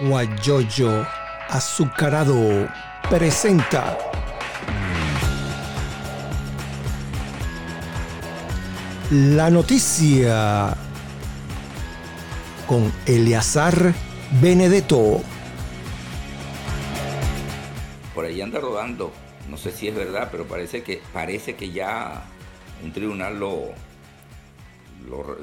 [0.00, 1.06] Guayoyo
[1.48, 2.68] Azucarado
[3.08, 3.98] presenta
[9.10, 10.76] la noticia
[12.68, 13.92] con Eleazar
[14.40, 15.20] Benedetto.
[18.14, 19.12] Por ahí anda rodando,
[19.48, 22.22] no sé si es verdad, pero parece que, parece que ya
[22.84, 23.74] un tribunal lo,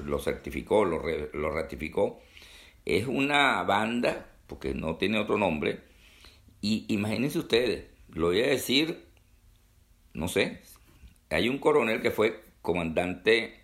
[0.05, 1.03] lo, certificó, lo,
[1.33, 2.19] lo ratificó.
[2.87, 5.81] Es una banda porque no tiene otro nombre.
[6.61, 9.03] Y imagínense ustedes, lo voy a decir,
[10.13, 10.61] no sé,
[11.29, 13.59] hay un coronel que fue comandante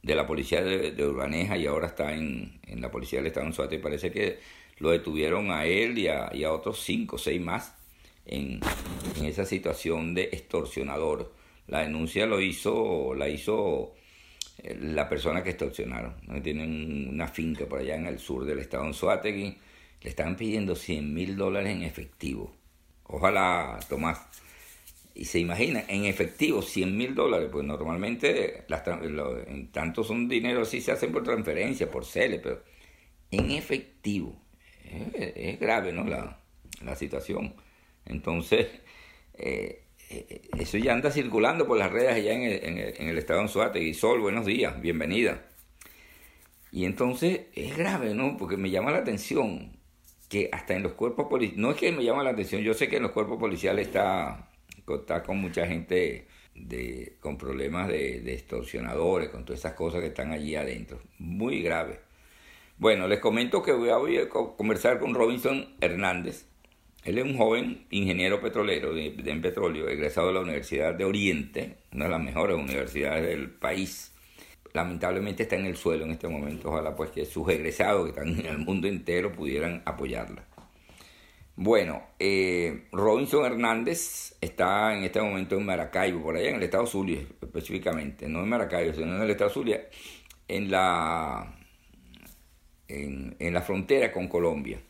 [0.00, 3.80] de la policía de, Urbaneja y ahora está en, la policía del Estado en Suárez
[3.80, 4.38] y parece que
[4.78, 7.74] lo detuvieron a él y a, otros cinco o seis más
[8.26, 8.60] en,
[9.16, 11.34] en, esa situación de extorsionador.
[11.66, 13.92] La denuncia lo hizo, la hizo
[14.62, 16.16] la persona que extorsionaron.
[16.42, 19.58] Tienen una finca por allá en el sur del estado en Suátegui.
[20.00, 22.54] Le estaban pidiendo 100 mil dólares en efectivo.
[23.04, 24.20] Ojalá, Tomás.
[25.14, 27.48] Y se imagina, en efectivo, 100 mil dólares.
[27.50, 32.62] Pues normalmente, las, en tanto son dinero así, se hacen por transferencia, por CELE, pero
[33.30, 34.40] en efectivo.
[34.84, 36.04] Es, grave, ¿no?
[36.04, 36.38] La,
[36.84, 37.54] la situación.
[38.06, 38.66] Entonces,
[39.34, 43.40] eh, eh, eso ya anda circulando por las redes allá en el, en el, estado
[43.40, 43.82] de Anzuate.
[43.82, 45.44] Y Sol, buenos días, bienvenida.
[46.72, 48.36] Y entonces es grave, ¿no?
[48.36, 49.78] Porque me llama la atención
[50.28, 52.88] que hasta en los cuerpos policiales, no es que me llama la atención, yo sé
[52.88, 54.50] que en los cuerpos policiales está,
[54.86, 60.08] está con mucha gente de, con problemas de, de extorsionadores, con todas esas cosas que
[60.08, 61.00] están allí adentro.
[61.18, 62.00] Muy grave.
[62.76, 66.46] Bueno, les comento que voy a conversar con Robinson Hernández.
[67.04, 71.76] Él es un joven ingeniero petrolero de, en petróleo, egresado de la Universidad de Oriente,
[71.92, 74.12] una de las mejores universidades del país.
[74.74, 76.70] Lamentablemente está en el suelo en este momento.
[76.70, 80.44] Ojalá pues que sus egresados que están en el mundo entero pudieran apoyarla.
[81.56, 86.86] Bueno, eh, Robinson Hernández está en este momento en Maracaibo, por allá en el estado
[86.86, 89.88] Zulia específicamente, no en Maracaibo, sino en el estado Zulia,
[90.46, 91.56] en la,
[92.86, 94.80] en, en la frontera con Colombia.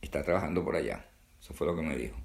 [0.00, 1.04] Está trabajando por allá.
[1.52, 2.16] Fue lo que me dijo.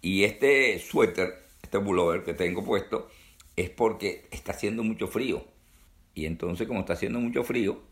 [0.00, 3.08] Y este suéter, este pullover que tengo puesto,
[3.56, 5.44] es porque está haciendo mucho frío.
[6.14, 7.82] Y entonces, como está haciendo mucho frío,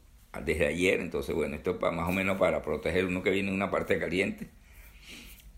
[0.45, 3.55] desde ayer, entonces, bueno, esto es más o menos para proteger uno que viene en
[3.55, 4.51] una parte caliente.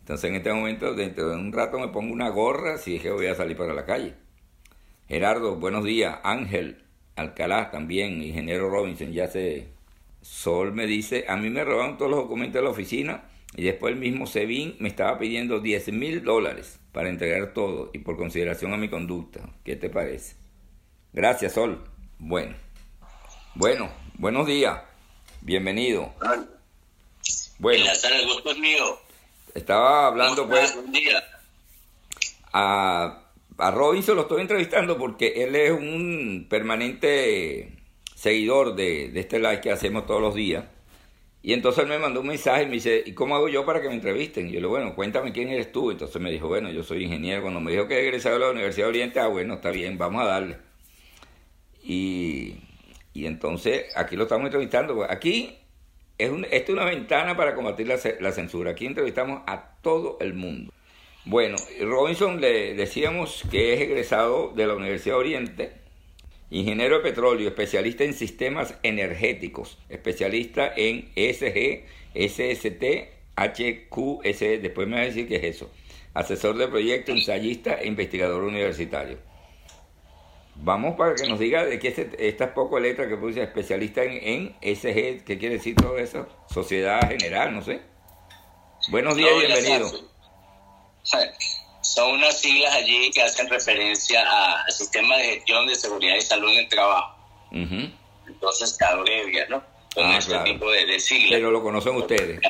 [0.00, 3.11] Entonces, en este momento, dentro de un rato me pongo una gorra si es que
[3.11, 4.15] voy a salir para la calle.
[5.06, 6.19] Gerardo, buenos días.
[6.22, 6.84] Ángel
[7.17, 9.69] Alcalá también, ingeniero Robinson, ya se...
[10.21, 13.25] Sol me dice, a mí me robaron todos los documentos de la oficina
[13.57, 17.99] y después el mismo SEBIN me estaba pidiendo 10 mil dólares para entregar todo y
[17.99, 19.41] por consideración a mi conducta.
[19.65, 20.37] ¿Qué te parece?
[21.13, 21.85] Gracias, Sol.
[22.19, 22.55] Bueno.
[23.55, 24.81] Bueno, buenos días.
[25.41, 26.13] Bienvenido.
[27.59, 27.85] Bueno.
[27.85, 28.99] El gusto es mío.
[29.55, 30.77] Estaba hablando pues...
[32.53, 33.23] A,
[33.59, 37.73] a Robinson lo estoy entrevistando porque él es un permanente
[38.15, 40.65] seguidor de, de este live que hacemos todos los días
[41.41, 43.81] y entonces él me mandó un mensaje y me dice, ¿y cómo hago yo para
[43.81, 44.49] que me entrevisten?
[44.49, 45.91] Y yo le digo, bueno, cuéntame quién eres tú.
[45.91, 47.43] Entonces me dijo, bueno, yo soy ingeniero.
[47.43, 49.97] Cuando me dijo que he egresado de la Universidad de Oriente, ah, bueno, está bien,
[49.99, 50.56] vamos a darle.
[51.82, 52.56] Y,
[53.15, 55.06] y entonces aquí lo estamos entrevistando.
[55.09, 55.56] Aquí
[56.19, 58.72] es un, esta es una ventana para combatir la, la censura.
[58.72, 60.72] Aquí entrevistamos a todo el mundo.
[61.25, 65.72] Bueno, Robinson le decíamos que es egresado de la Universidad de Oriente
[66.51, 72.85] Ingeniero de petróleo, especialista en sistemas energéticos, especialista en ESG, SST,
[73.37, 75.71] HQS, después me va a decir qué es eso.
[76.15, 79.19] Asesor de proyecto, ensayista e investigador universitario.
[80.57, 84.57] Vamos para que nos diga de qué es estas pocas letras que puse, especialista en,
[84.63, 86.27] en SG, ¿qué quiere decir todo eso?
[86.49, 87.81] Sociedad general, no sé.
[88.91, 89.87] Buenos días, y bienvenido
[91.94, 94.22] son unas siglas allí que hacen referencia
[94.65, 97.16] al sistema de gestión de seguridad y salud en el trabajo.
[97.50, 99.62] Entonces se abrevia, ¿no?
[99.94, 101.32] Con ah, este tipo de, siglas.
[101.32, 102.40] Pero lo conocen ustedes.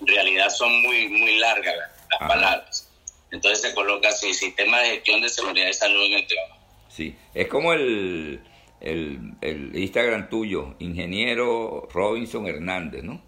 [0.00, 1.74] En realidad son muy, muy largas
[2.10, 2.90] las, palabras.
[3.30, 6.56] Entonces se coloca así, sistema de gestión de seguridad y salud en el trabajo.
[6.88, 8.42] Sí, es como el,
[8.80, 13.22] el, el Instagram tuyo, ingeniero Robinson Hernández, ¿no?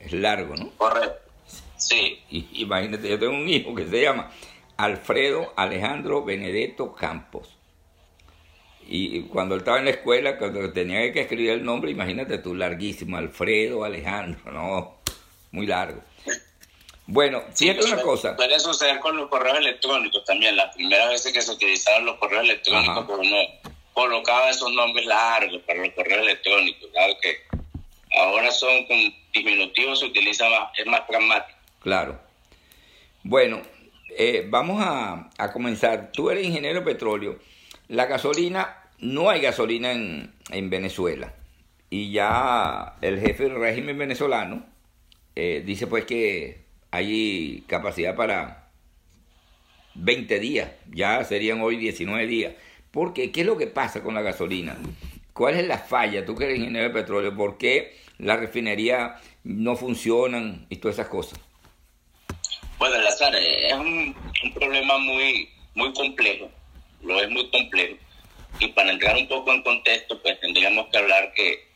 [0.00, 0.70] Es largo, ¿no?
[0.78, 1.25] Correcto.
[1.76, 2.20] Sí.
[2.52, 4.30] imagínate, yo tengo un hijo que se llama
[4.76, 7.48] Alfredo Alejandro Benedetto Campos.
[8.88, 12.54] Y cuando él estaba en la escuela, cuando tenía que escribir el nombre, imagínate tú,
[12.54, 14.98] larguísimo, Alfredo Alejandro, no,
[15.50, 16.02] muy largo.
[17.08, 18.34] Bueno, fíjate una cosa.
[18.36, 20.56] Puede suceder con los correos electrónicos también.
[20.56, 23.36] Las primeras veces que se utilizaron los correos electrónicos, pues uno
[23.92, 26.90] colocaba esos nombres largos para los correos electrónicos.
[26.90, 27.46] Claro que
[28.16, 28.96] Ahora son con
[29.32, 31.55] diminutivos, se utiliza más, es más pragmático.
[31.86, 32.18] Claro.
[33.22, 33.62] Bueno,
[34.18, 36.10] eh, vamos a, a, comenzar.
[36.10, 37.38] Tú eres ingeniero de petróleo.
[37.86, 41.32] La gasolina, no hay gasolina en, en Venezuela.
[41.88, 44.66] Y ya el jefe del régimen venezolano
[45.36, 48.68] eh, dice pues que hay capacidad para
[49.94, 52.54] 20 días, ya serían hoy 19 días.
[52.90, 54.76] Porque, ¿qué es lo que pasa con la gasolina?
[55.32, 56.26] ¿Cuál es la falla?
[56.26, 61.06] Tú que eres ingeniero de petróleo, ¿por qué las refinerías no funcionan y todas esas
[61.06, 61.45] cosas?
[62.78, 64.14] Bueno, Lazar, es un,
[64.44, 66.50] un problema muy, muy complejo,
[67.02, 67.96] lo es muy complejo.
[68.60, 71.66] Y para entrar un poco en contexto, pues tendríamos que hablar que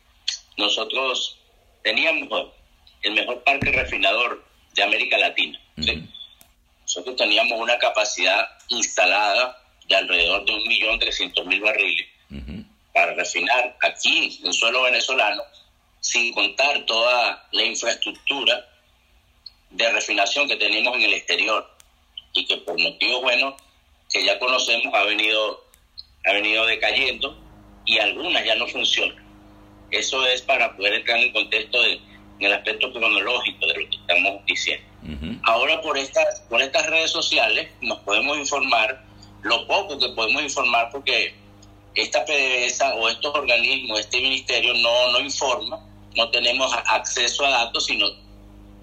[0.57, 1.39] nosotros
[1.83, 2.49] teníamos
[3.01, 5.59] el mejor parque refinador de América Latina.
[6.83, 9.57] Nosotros teníamos una capacidad instalada
[9.87, 12.07] de alrededor de 1.300.000 barriles
[12.93, 15.41] para refinar aquí en suelo venezolano,
[15.99, 18.67] sin contar toda la infraestructura
[19.71, 21.69] de refinación que tenemos en el exterior
[22.33, 23.55] y que por motivos buenos
[24.11, 25.63] que ya conocemos ha venido,
[26.25, 27.37] ha venido decayendo
[27.85, 29.23] y algunas ya no funcionan.
[29.89, 32.01] Eso es para poder entrar en contexto de, en
[32.39, 34.87] el aspecto cronológico de lo que estamos diciendo.
[35.43, 39.03] Ahora por estas, por estas redes sociales nos podemos informar
[39.41, 41.33] lo poco que podemos informar porque
[41.95, 45.79] esta PDVSA o estos organismos, este ministerio no, no informa,
[46.15, 48.07] no tenemos acceso a datos, sino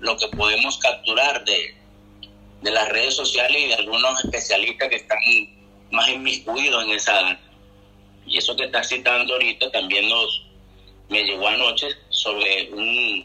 [0.00, 1.74] lo que podemos capturar de,
[2.62, 5.18] de las redes sociales y de algunos especialistas que están
[5.90, 7.38] más inmiscuidos en esa.
[8.26, 10.44] Y eso que está citando ahorita también nos
[11.08, 13.24] me llegó anoche sobre un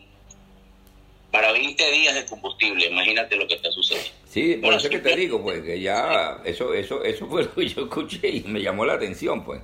[1.31, 4.11] para 20 días de combustible, imagínate lo que está sucediendo.
[4.29, 7.67] Sí, por eso que te digo, pues, que ya eso, eso, eso fue lo que
[7.67, 9.61] yo escuché y me llamó la atención, pues.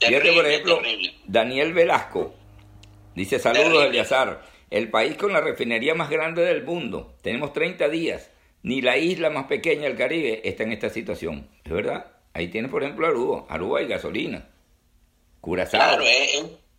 [0.00, 0.80] Fíjate, por ejemplo,
[1.26, 2.34] Daniel Velasco
[3.14, 8.30] dice, saludos, Eliazar, el país con la refinería más grande del mundo, tenemos 30 días,
[8.62, 12.06] ni la isla más pequeña del Caribe está en esta situación, ¿es verdad?
[12.34, 14.48] Ahí tienes, por ejemplo, Aruba, Aruba y gasolina,
[15.40, 15.80] Curazao.
[15.80, 16.34] Claro, es,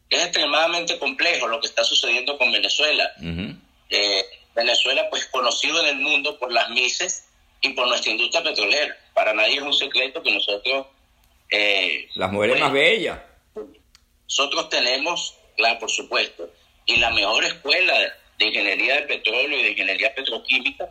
[0.09, 3.09] es, extremadamente complejo lo que está sucediendo con Venezuela.
[3.89, 4.25] Eh,
[4.55, 7.29] Venezuela, pues conocido en el mundo por las mises
[7.61, 8.97] y por nuestra industria petrolera.
[9.13, 10.87] Para nadie es un secreto que nosotros...
[11.49, 13.19] Eh, las mujeres pues, más bellas.
[14.23, 16.51] Nosotros tenemos, claro, por supuesto,
[16.87, 17.93] y la mejor escuela
[18.39, 20.89] de ingeniería de petróleo y de ingeniería petroquímica,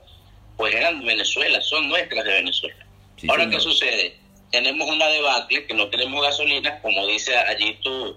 [0.56, 2.86] pues eran de Venezuela, son nuestras de Venezuela.
[3.28, 4.16] Ahora, ¿qué sucede?
[4.50, 8.16] Tenemos una debacle que no tenemos gasolina, como dice allí tu,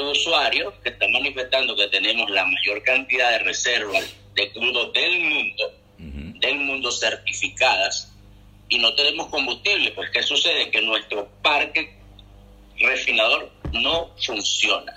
[0.00, 5.72] usuario que está manifestando que tenemos la mayor cantidad de reservas de crudo del mundo,
[5.98, 8.12] del mundo certificadas,
[8.68, 10.70] y no tenemos combustible, pues ¿qué sucede?
[10.70, 11.98] Que nuestro parque
[12.78, 14.94] refinador no funciona.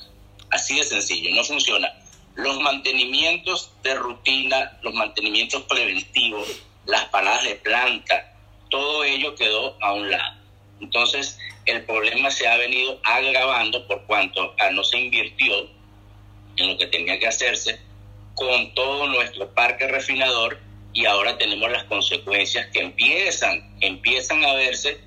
[0.52, 1.92] Así de sencillo, no funciona.
[2.36, 6.48] Los mantenimientos de rutina, los mantenimientos preventivos,
[6.86, 8.34] las paradas de planta,
[8.70, 10.40] todo ello quedó a un lado.
[10.80, 15.70] Entonces, el problema se ha venido agravando por cuanto a no se invirtió
[16.58, 17.80] en lo que tenía que hacerse
[18.34, 20.60] con todo nuestro parque refinador
[20.94, 25.00] y ahora tenemos las consecuencias que empiezan, empiezan a verse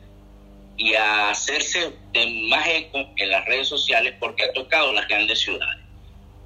[0.77, 5.41] y a hacerse de más eco en las redes sociales porque ha tocado las grandes
[5.41, 5.84] ciudades.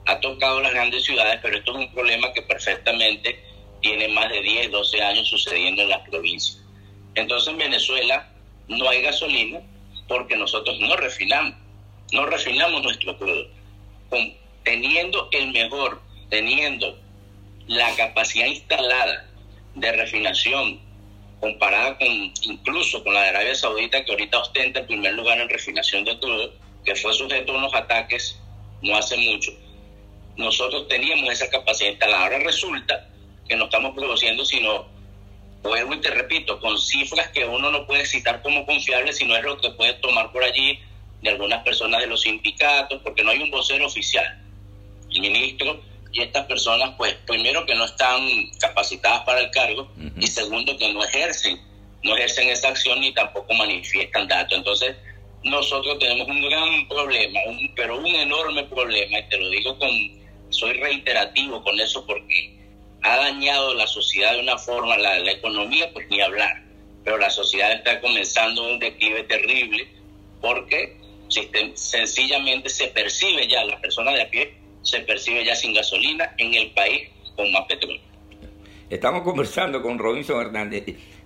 [0.09, 3.45] Ha tocado las grandes ciudades, pero esto es un problema que perfectamente
[3.83, 6.65] tiene más de 10, 12 años sucediendo en las provincias.
[7.15, 8.27] Entonces en Venezuela
[8.69, 9.61] no hay gasolina,
[10.09, 11.55] porque nosotros no refinamos,
[12.13, 13.49] no refinamos nuestro crudo.
[14.65, 16.01] teniendo el mejor,
[16.31, 16.99] teniendo
[17.67, 19.29] la capacidad instalada
[19.75, 20.81] de refinación
[21.39, 22.09] comparada con
[22.43, 26.19] incluso con la de Arabia Saudita, que ahorita ostenta el primer lugar en refinación de
[26.19, 28.41] crudo, que fue sujeto a unos ataques
[28.81, 29.53] no hace mucho,
[30.39, 32.25] nosotros teníamos esa capacidad instalada.
[32.25, 33.09] Ahora resulta
[33.47, 34.87] que no estamos produciendo sino
[35.63, 39.43] vuelvo y te repito, con cifras que uno no puede citar como confiables, sino es
[39.43, 40.79] lo que puede tomar por allí
[41.23, 44.41] de algunas personas de los sindicatos, porque no hay un vocero oficial.
[45.11, 48.21] El ministro y estas personas, pues, primero que no están
[48.61, 51.61] capacitadas para el cargo y segundo que no ejercen,
[52.05, 54.57] no ejercen esa acción ni tampoco manifiestan datos.
[54.57, 54.97] Entonces,
[55.43, 59.91] nosotros tenemos un gran problema, un, pero un enorme problema, y te lo digo con,
[60.51, 62.57] soy reiterativo con eso porque
[63.03, 66.63] ha dañado la sociedad de una forma, la, economía pues ni hablar,
[67.05, 69.89] pero la sociedad está comenzando un declive terrible
[70.41, 70.97] porque
[71.75, 76.55] sencillamente se percibe ya, la persona de a pie se percibe ya sin gasolina en
[76.55, 78.01] el país con más petróleo.
[78.89, 80.85] Estamos conversando con Robinson Hernández.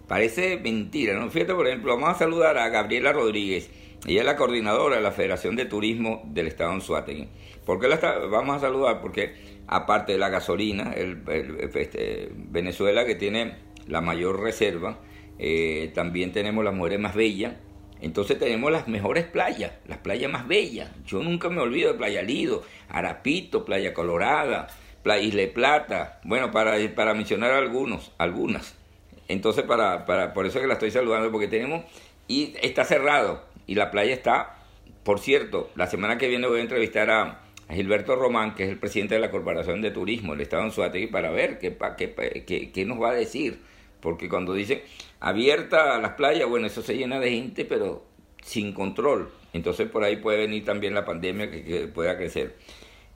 [0.09, 1.31] Parece mentira, ¿no?
[1.31, 3.71] Fíjate, por ejemplo, vamos a saludar a Gabriela Rodríguez.
[4.07, 7.29] Ella es la coordinadora de la Federación de Turismo del Estado de Anzuategui.
[7.65, 7.97] ¿Por qué la
[8.31, 9.01] vamos a saludar?
[9.01, 9.35] Porque
[9.67, 11.23] aparte de la gasolina, el,
[11.75, 14.99] este, Venezuela que tiene la mayor reserva,
[15.39, 17.55] eh, también tenemos las mujeres más bellas,
[18.01, 20.91] entonces tenemos las mejores playas, las playas más bellas.
[21.07, 24.67] Yo nunca me olvido de Playa Lido, Arapito, Playa Colorada,
[25.05, 28.75] Isla Plata, bueno, para, para mencionar algunos, algunas.
[29.29, 31.85] Entonces, para, para, por eso que la estoy saludando, porque tenemos,
[32.29, 34.57] y está cerrado, y la playa está,
[35.05, 37.42] por cierto, la semana que viene voy a entrevistar a,
[37.75, 41.07] Gilberto Román, que es el presidente de la Corporación de Turismo del Estado de Anzuategui,
[41.09, 43.59] para ver qué, qué, nos va a decir.
[44.01, 44.83] Porque cuando dice
[45.21, 48.05] abierta las playas, bueno, eso se llena de gente, pero
[48.43, 49.31] sin control.
[49.53, 52.57] Entonces por ahí puede venir también la pandemia que, pueda crecer.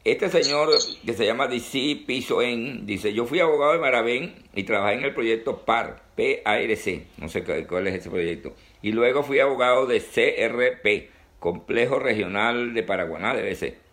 [0.05, 0.71] Este señor
[1.05, 5.05] que se llama DC Piso En dice, yo fui abogado de Maravén y trabajé en
[5.05, 8.55] el proyecto PAR, P-A-R-C, no sé cuál es ese proyecto.
[8.83, 11.11] Y luego fui abogado de CRP,
[11.41, 13.86] Complejo Regional de Paraguaná, debe ser.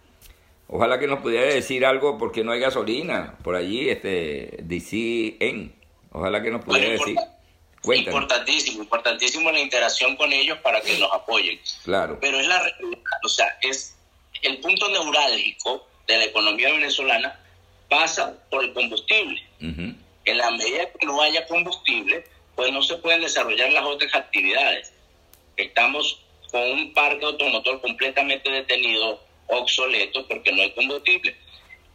[0.76, 5.72] Ojalá que nos pudiera decir algo porque no hay gasolina por allí, este DC En.
[6.12, 7.16] Ojalá que nos pudiera decir.
[7.84, 11.60] Importantísimo, importantísimo la interacción con ellos para que nos apoyen.
[11.84, 12.18] Claro.
[12.20, 12.66] Pero es la,
[13.24, 13.96] o sea, es
[14.42, 17.40] el punto neurálgico de la economía venezolana
[17.88, 19.44] pasa por el combustible.
[19.60, 22.24] En la medida que no haya combustible,
[22.56, 24.92] pues no se pueden desarrollar las otras actividades.
[25.56, 29.22] Estamos con un parque automotor completamente detenido,
[29.56, 31.36] obsoleto, porque no hay combustible.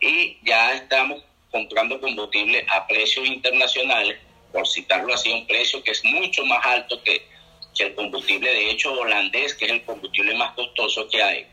[0.00, 4.18] Y ya estamos comprando combustible a precios internacionales,
[4.52, 7.26] por citarlo así, un precio que es mucho más alto que,
[7.78, 11.46] el combustible, de hecho, holandés, que es el combustible más costoso que hay.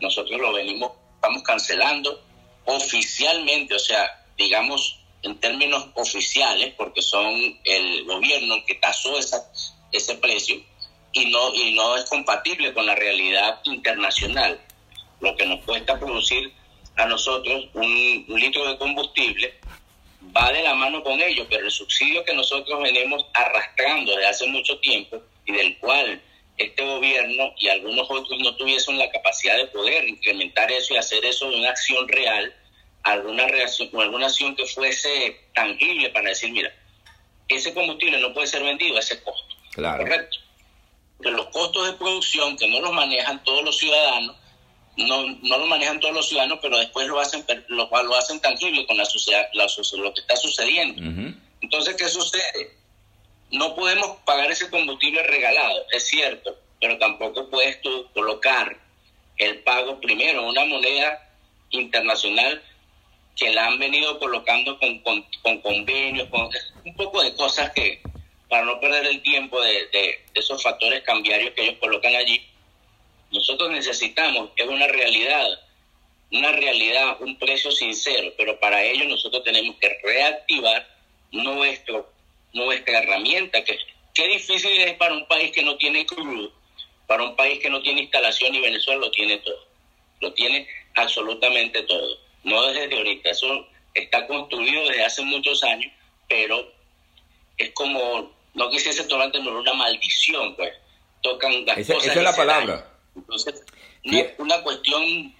[0.00, 2.24] Nosotros lo venimos, estamos cancelando
[2.64, 9.50] oficialmente, o sea, digamos, en términos oficiales, porque son el gobierno el que tasó esa,
[9.92, 10.62] ese precio
[11.12, 14.60] y no, y no es compatible con la realidad internacional.
[15.26, 16.52] Lo que nos cuesta producir
[16.94, 19.54] a nosotros un, litro de combustible
[20.36, 24.46] va de la mano con ello, pero el subsidio que nosotros venimos arrastrando desde hace
[24.46, 26.22] mucho tiempo y del cual
[26.58, 31.24] este gobierno y algunos otros no tuviesen la capacidad de poder incrementar eso y hacer
[31.24, 32.54] eso de una acción real,
[33.02, 36.72] alguna reacción, alguna acción que fuese tangible para decir, mira,
[37.48, 39.56] ese combustible no puede ser vendido a ese costo.
[39.72, 40.04] Claro.
[40.04, 40.38] Correcto.
[41.20, 44.36] Que los costos de producción que no los manejan todos los ciudadanos,
[44.96, 48.86] no, no lo manejan todos los ciudadanos, pero después lo hacen lo, lo hacen tangible
[48.86, 51.34] con la sociedad, lo que está sucediendo.
[51.60, 52.76] Entonces, ¿qué sucede?
[53.50, 58.76] No podemos pagar ese combustible regalado, es cierto, pero tampoco puedes tú colocar
[59.36, 61.30] el pago primero en una moneda
[61.70, 62.62] internacional
[63.36, 66.48] que la han venido colocando con, con, convenios, con
[66.84, 68.00] un poco de cosas que,
[68.48, 72.42] para no perder el tiempo de, de, esos factores cambiarios que ellos colocan allí,
[73.30, 75.46] nosotros necesitamos, es una realidad,
[76.32, 80.88] una realidad, un precio sincero, pero para ello nosotros tenemos que reactivar
[81.32, 82.10] nuestro,
[82.52, 83.78] nuestra herramienta, que
[84.14, 86.52] qué difícil es para un país que no tiene crudo,
[87.06, 89.66] para un país que no tiene instalación y Venezuela lo tiene todo,
[90.20, 92.18] lo tiene absolutamente todo.
[92.44, 95.92] No desde ahorita, eso está construido desde hace muchos años,
[96.28, 96.72] pero
[97.56, 100.72] es como, no quisiese tomarte una maldición, pues,
[101.22, 102.95] tocan las esa, Esa es la palabra.
[103.16, 103.64] Entonces,
[104.38, 105.34] una cuestión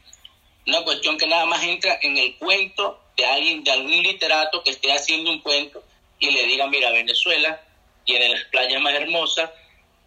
[0.66, 4.72] una cuestión que nada más entra en el cuento de alguien, de algún literato que
[4.72, 5.82] esté haciendo un cuento
[6.18, 7.60] y le diga, mira, Venezuela
[8.04, 9.50] tiene las playas más hermosas,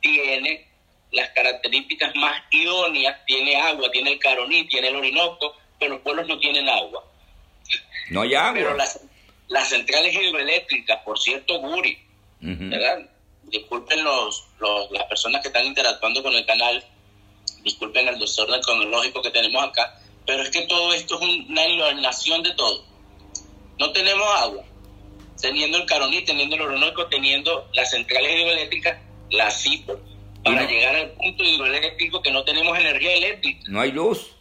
[0.02, 0.68] tiene
[1.12, 6.28] las características más idóneas, tiene agua, tiene el Caroní, tiene el Orinoco, pero los pueblos
[6.28, 7.04] no tienen agua.
[8.10, 8.54] No hay agua.
[8.54, 9.00] Pero las,
[9.48, 11.98] las centrales hidroeléctricas, por cierto, Guri,
[12.42, 13.10] ¿verdad?
[13.44, 16.84] Disculpen los, los, las personas que están interactuando con el canal,
[17.64, 22.44] disculpen el desorden cronológico que tenemos acá, pero es que todo esto es una iluminación
[22.44, 22.84] de todo.
[23.80, 24.64] No tenemos agua,
[25.42, 29.00] teniendo el Caroní, teniendo el Oronoco, teniendo las centrales hidroeléctricas,
[29.32, 30.00] la CIPO,
[30.44, 33.62] para llegar al punto hidroeléctrico que no tenemos energía eléctrica.
[33.68, 34.36] No hay luz.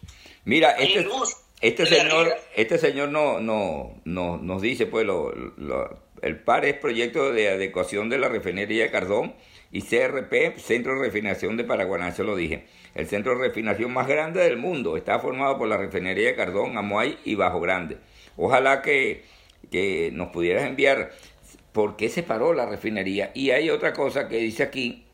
[0.45, 1.07] Mira, este,
[1.61, 5.33] este señor, este señor no, no, no, nos dice, pues, lo,
[6.23, 9.35] el PAR es proyecto de adecuación de la refinería de Cardón
[9.71, 12.67] y CRP, Centro de Refinación de Paraguaná, eso lo dije.
[12.95, 16.79] El centro de refinación más grande del mundo está formado por la refinería de Cardón,
[16.79, 17.99] Amuay y Bajo Grande.
[18.37, 19.25] Ojalá que,
[19.71, 21.13] que nos pudieras enviar
[21.73, 23.31] por qué se paró la refinería.
[23.35, 25.05] Y hay otra cosa que dice aquí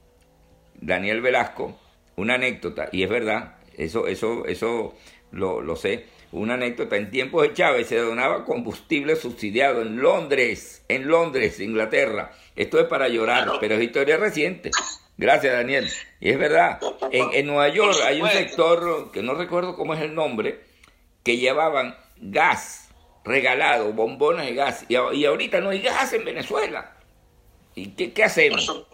[0.80, 1.78] Daniel Velasco,
[2.16, 4.94] una anécdota, y es verdad, eso, eso, eso
[5.32, 6.06] lo, lo sé.
[6.32, 12.32] Una anécdota, en tiempos de Chávez se donaba combustible subsidiado en Londres, en Londres, Inglaterra.
[12.56, 14.70] Esto es para llorar, pero es historia reciente.
[15.16, 15.90] Gracias, Daniel.
[16.20, 16.80] Y es verdad,
[17.11, 20.61] en, en Nueva York hay un sector, que no recuerdo cómo es el nombre,
[21.23, 22.88] que llevaban gas
[23.25, 26.96] regalado, bombones de gas, y, y ahorita no hay gas en Venezuela.
[27.75, 28.87] ¿Y qué, qué hacemos?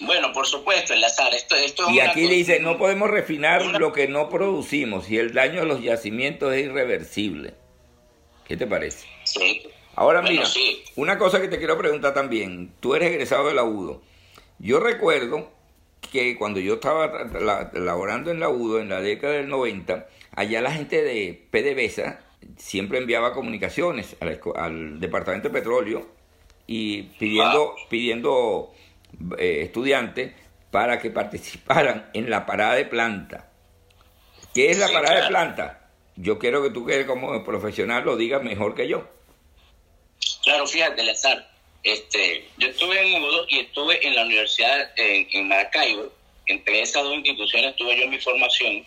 [0.00, 1.32] bueno, por supuesto, el azar.
[1.34, 5.62] Esto, esto y aquí dice, no podemos refinar lo que no producimos y el daño
[5.62, 7.54] a los yacimientos es irreversible.
[8.46, 9.06] ¿Qué te parece?
[9.24, 9.68] Sí.
[9.96, 10.44] Ahora mira,
[10.96, 12.70] una cosa que te quiero preguntar también.
[12.80, 14.02] Tú eres egresado de la UDO.
[14.58, 15.50] Yo recuerdo
[16.12, 17.24] que cuando yo estaba
[17.72, 22.20] laborando en la UDO en la década del 90, allá la gente de PDVSA
[22.58, 26.06] siempre enviaba comunicaciones al, Departamento de Petróleo
[26.66, 28.74] y pidiendo, pidiendo
[29.38, 30.34] eh, estudiantes
[30.70, 33.48] para que participaran en la parada de planta.
[34.52, 35.88] ¿Qué es la parada de planta?
[36.16, 39.15] Yo quiero que tú, que eres como profesional, lo digas mejor que yo.
[40.42, 41.48] Claro, fíjate, Lazar.
[41.82, 46.12] Este, yo estuve en Udo y estuve en la universidad en, Maracaibo.
[46.46, 48.84] Entre esas dos instituciones tuve yo mi formación.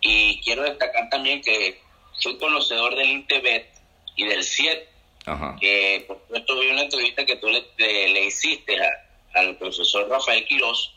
[0.00, 1.80] Y quiero destacar también que
[2.12, 3.66] soy conocedor del INTEBET
[4.16, 4.88] y del CIET.
[5.60, 10.44] Que por supuesto vi una entrevista que tú le, le hiciste a, al profesor Rafael
[10.46, 10.94] Quirós,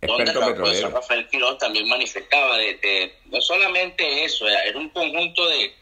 [0.00, 5.74] donde el profesor Rafael Quirós también manifestaba de, no solamente eso, era un conjunto de,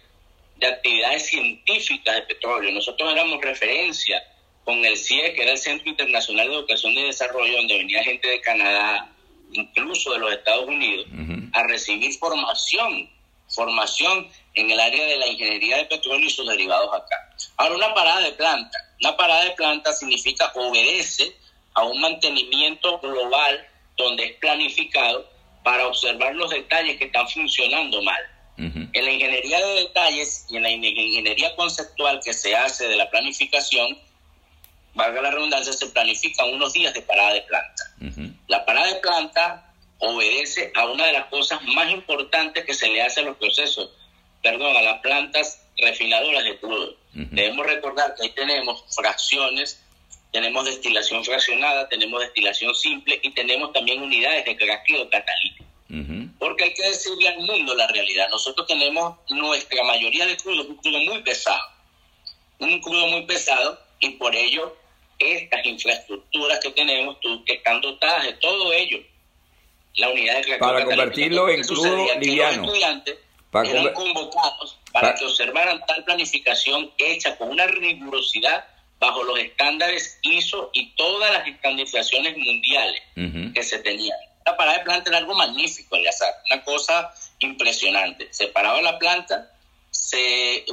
[0.61, 2.71] de actividades científicas de petróleo.
[2.73, 4.23] Nosotros éramos referencia
[4.65, 8.29] con el CIE, que era el Centro Internacional de Educación y Desarrollo, donde venía gente
[8.29, 9.11] de Canadá,
[9.53, 11.07] incluso de los Estados Unidos,
[11.53, 13.11] a recibir formación,
[13.49, 17.35] formación en el área de la ingeniería de petróleo y sus derivados acá.
[17.57, 21.35] Ahora, una parada de planta una parada de planta significa obedece
[21.73, 25.27] a un mantenimiento global donde es planificado
[25.63, 28.23] para observar los detalles que están funcionando mal.
[28.61, 33.09] En la ingeniería de detalles y en la ingeniería conceptual que se hace de la
[33.09, 33.99] planificación,
[34.95, 37.83] valga la redundancia, se planifican unos días de parada de planta.
[38.49, 43.03] La parada de planta obedece a una de las cosas más importantes que se le
[43.03, 43.91] hace a los procesos,
[44.43, 46.97] perdón, a las plantas refinadoras de crudo.
[47.13, 49.81] Debemos recordar que ahí tenemos fracciones,
[50.33, 55.70] tenemos destilación fraccionada, tenemos destilación simple y tenemos también unidades de craqueo catalítico.
[56.39, 58.29] Porque hay que decirle al mundo la realidad.
[58.31, 61.63] Nosotros tenemos nuestra mayoría de crudo, un crudo muy pesado.
[62.59, 64.77] Un crudo muy pesado y por ello
[65.19, 68.99] estas infraestructuras que tenemos, que están dotadas de todo ello,
[69.97, 72.71] la unidad de Para convertirlo en crudo liviano.
[73.51, 78.65] Para eran convocados para que observaran tal planificación hecha con una rigurosidad
[78.99, 83.03] bajo los estándares ISO y todas las estandarizaciones mundiales
[83.55, 84.19] que se tenían.
[84.45, 88.29] La parada de planta era algo magnífico, azar, una cosa impresionante.
[88.31, 89.51] Se paraba la planta,
[89.91, 90.65] se,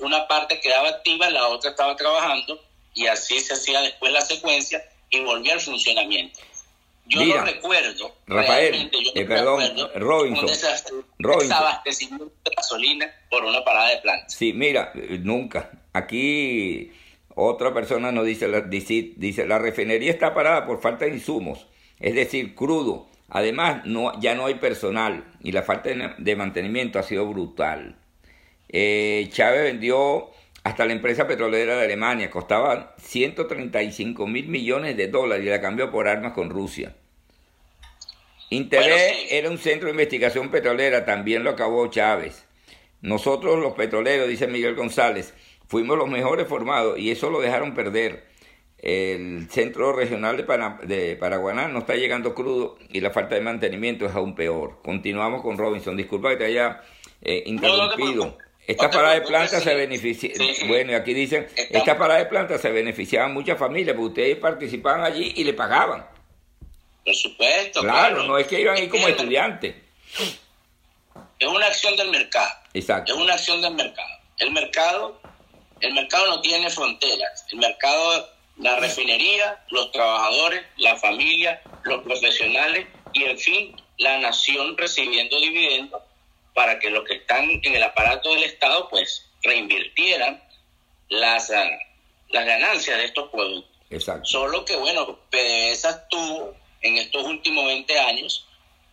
[0.00, 2.60] una parte quedaba activa, la otra estaba trabajando
[2.94, 6.40] y así se hacía después la secuencia y volvía al funcionamiento.
[7.06, 8.14] Yo no recuerdo.
[8.26, 9.62] Rafael, eh, perdón,
[9.96, 10.46] Robinson.
[11.18, 14.28] Desabastecimiento de gasolina por una parada de planta.
[14.28, 15.70] Sí, mira, eh, nunca.
[15.92, 16.92] Aquí
[17.34, 21.66] otra persona nos dice, dice, dice, la refinería está parada por falta de insumos,
[21.98, 23.08] es decir, crudo.
[23.34, 27.96] Además, no, ya no hay personal y la falta de, mantenimiento ha sido brutal.
[28.68, 30.28] Eh, Chávez vendió
[30.64, 35.90] hasta la empresa petrolera de Alemania, costaba 135 mil millones de dólares y la cambió
[35.90, 36.94] por armas con Rusia.
[38.50, 42.44] Interés era un centro de investigación petrolera, también lo acabó Chávez.
[43.00, 45.32] Nosotros los petroleros, dice Miguel González,
[45.68, 48.26] fuimos los mejores formados y eso lo dejaron perder.
[48.82, 54.06] El centro regional de, de Paraguaná no está llegando crudo y la falta de mantenimiento
[54.06, 54.82] es aún peor.
[54.82, 55.96] Continuamos con Robinson.
[55.96, 56.82] Disculpa que te haya
[57.22, 58.36] eh, interrumpido.
[58.66, 60.30] Esta parada de planta se beneficia,
[60.68, 65.32] bueno, aquí dicen, esta parada de planta se beneficiaban muchas familias, porque ustedes participaban allí
[65.34, 66.06] y le pagaban.
[67.04, 67.80] Por supuesto.
[67.80, 69.74] Claro, no es que iban ahí como estudiantes.
[71.40, 72.52] Es una acción del mercado.
[72.72, 73.12] Exacto.
[73.12, 74.08] Es una acción del mercado.
[74.38, 75.20] El mercado,
[75.80, 77.44] el mercado no tiene fronteras.
[77.50, 78.28] El mercado,
[78.62, 86.00] la refinería, los trabajadores, la familia, los profesionales y en fin, la nación recibiendo dividendos
[86.54, 90.42] para que los que están en el aparato del Estado pues reinvirtieran
[91.08, 91.70] las, ah,
[92.30, 93.70] las ganancias de estos productos.
[93.90, 94.24] Exacto.
[94.24, 98.46] Solo que, bueno, PDVSA tuvo en estos últimos 20 años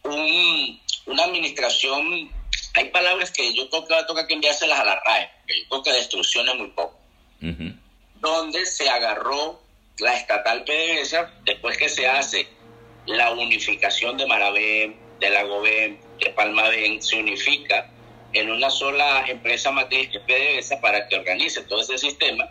[0.03, 2.29] un, una administración,
[2.73, 5.60] hay palabras que yo creo que va a tocar que enviárselas a la RAE, que
[5.60, 6.97] yo creo que destrucción es muy poco,
[8.21, 9.60] donde se agarró
[9.99, 12.47] la estatal PDVSA después que se hace
[13.05, 17.89] la unificación de Marabén, de la GOBEM, que Palmaven se unifica
[18.34, 22.47] en una sola empresa matriz que es PDVSA para que organice todo ese sistema.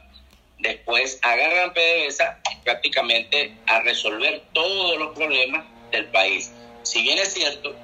[0.58, 6.50] Después agarran PDVSA, prácticamente a resolver todos los problemas del país.
[6.82, 7.74] Si bien es cierto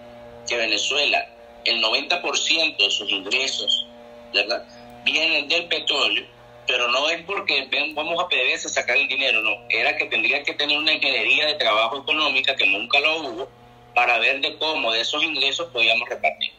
[0.49, 1.29] que Venezuela,
[1.65, 3.87] el 90% de sus ingresos,
[4.33, 4.67] ¿verdad?
[5.05, 6.27] Vienen del petróleo,
[6.67, 10.55] pero no es porque vamos a PDVSA sacar el dinero, no, era que tendría que
[10.55, 13.49] tener una ingeniería de trabajo económica que nunca lo hubo
[13.95, 16.53] para ver de cómo de esos ingresos podíamos repartir.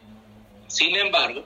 [0.67, 1.43] Sin embargo,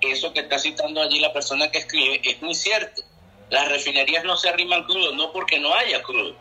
[0.00, 3.02] eso que está citando allí la persona que escribe es muy cierto.
[3.50, 6.34] Las refinerías no se arriman crudo, no porque no haya crudo.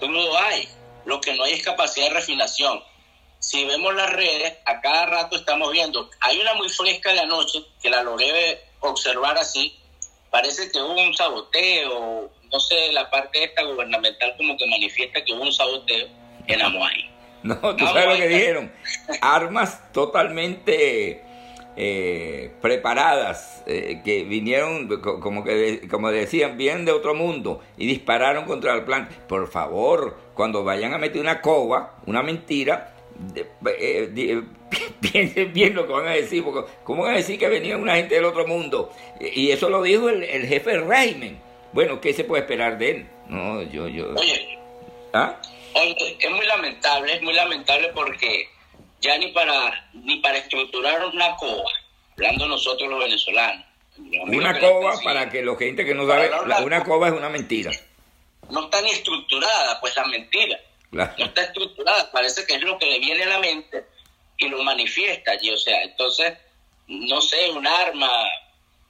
[0.00, 0.68] Crudo hay.
[1.04, 2.82] Lo que no hay es capacidad de refinación.
[3.38, 7.62] Si vemos las redes, a cada rato estamos viendo, hay una muy fresca de anoche,
[7.80, 9.77] que la logré observar así,
[10.30, 15.32] parece que hubo un saboteo, no sé, la parte esta gubernamental como que manifiesta que
[15.32, 16.06] hubo un saboteo
[16.46, 17.10] en Amoay.
[17.42, 18.72] No, tú sabes lo que dijeron.
[19.20, 21.22] Armas totalmente
[21.76, 28.46] eh, preparadas, eh, que vinieron, como, que como decían, vienen de otro mundo y dispararon
[28.46, 29.08] contra el plan.
[29.28, 32.94] Por favor, cuando vayan a meter una coba, una mentira,
[33.78, 34.42] eh,
[35.00, 37.96] piensen bien lo que van a decir, porque ¿cómo van a decir que venía una
[37.96, 38.92] gente del otro mundo?
[39.20, 41.40] Y eso lo dijo el, jefe Reimen.
[41.72, 43.08] Bueno, ¿qué se puede esperar de él?
[43.28, 44.14] No, yo, yo...
[44.14, 44.58] Oye,
[45.12, 45.36] ¿Ah?
[45.74, 48.48] es muy lamentable, es muy lamentable porque
[49.00, 51.70] ya ni para, ni para estructurar una coba,
[52.12, 53.64] hablando nosotros los venezolanos.
[53.98, 56.30] una coba, para que los gente que no sabe,
[56.64, 57.70] una coba es una mentira.
[58.50, 60.58] No está ni estructurada, pues la mentira.
[60.90, 63.84] No está estructurada, parece que es lo que le viene a la mente
[64.38, 65.50] y lo manifiesta allí.
[65.50, 66.34] O sea, entonces,
[66.86, 68.10] no sé, un arma,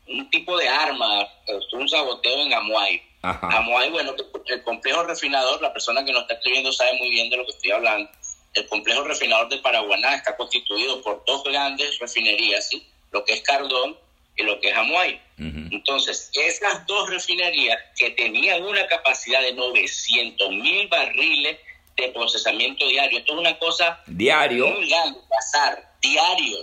[0.07, 1.29] un tipo de arma,
[1.73, 3.03] un saboteo en Amuay.
[3.23, 4.15] Amuay, bueno,
[4.47, 7.53] el complejo refinador, la persona que nos está escribiendo sabe muy bien de lo que
[7.53, 8.11] estoy hablando.
[8.55, 12.87] El complejo refinador de Paraguaná está constituido por dos grandes refinerías, ¿sí?
[13.11, 13.97] lo que es Cardón
[14.37, 15.21] y lo que es Amuay.
[15.39, 21.59] Entonces, esas dos refinerías que tenían una capacidad de 900 mil barriles
[22.03, 23.19] de procesamiento diario.
[23.19, 24.67] Esto es una cosa diario.
[24.69, 26.59] muy grande, pasar diario.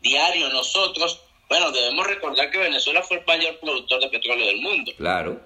[0.00, 4.92] Diario nosotros, bueno, debemos recordar que Venezuela fue el mayor productor de petróleo del mundo.
[4.96, 5.40] Claro.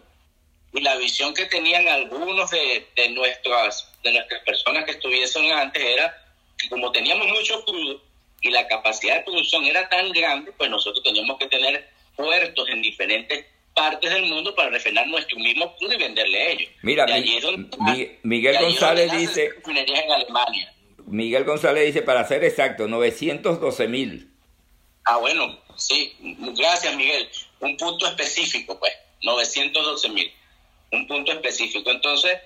[0.72, 5.82] Y la visión que tenían algunos de, de nuestras, de nuestras personas que estuviesen antes
[5.82, 6.16] era
[6.56, 8.00] que como teníamos mucho crudo
[8.42, 12.82] y la capacidad de producción era tan grande, pues nosotros teníamos que tener puertos en
[12.82, 16.70] diferentes partes del mundo para refinar nuestro mismo crudo y venderle a ellos.
[16.82, 17.06] Mira,
[18.22, 19.50] Miguel González dice...
[19.66, 20.74] En Alemania.
[21.06, 24.30] Miguel González dice, para ser exacto, 912 mil.
[25.04, 26.14] Ah, bueno, sí,
[26.56, 27.28] gracias Miguel.
[27.60, 30.32] Un punto específico, pues, 912 mil.
[30.92, 31.90] Un punto específico.
[31.90, 32.38] Entonces,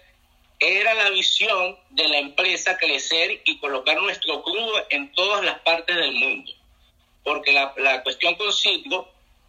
[0.60, 5.94] era la visión de la empresa crecer y colocar nuestro crudo en todas las partes
[5.96, 6.52] del mundo.
[7.22, 8.52] Porque la, la cuestión con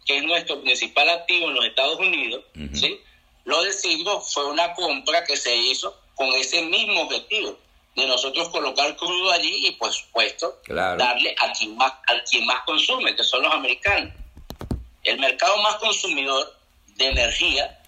[0.06, 3.00] que es nuestro principal activo en los Estados Unidos, ¿sí?
[3.44, 7.58] Lo de fue una compra que se hizo con ese mismo objetivo,
[7.94, 12.62] de nosotros colocar crudo allí y, por supuesto, darle a quien, más, a quien más
[12.64, 14.12] consume, que son los americanos.
[15.02, 16.56] El mercado más consumidor
[16.96, 17.78] de energía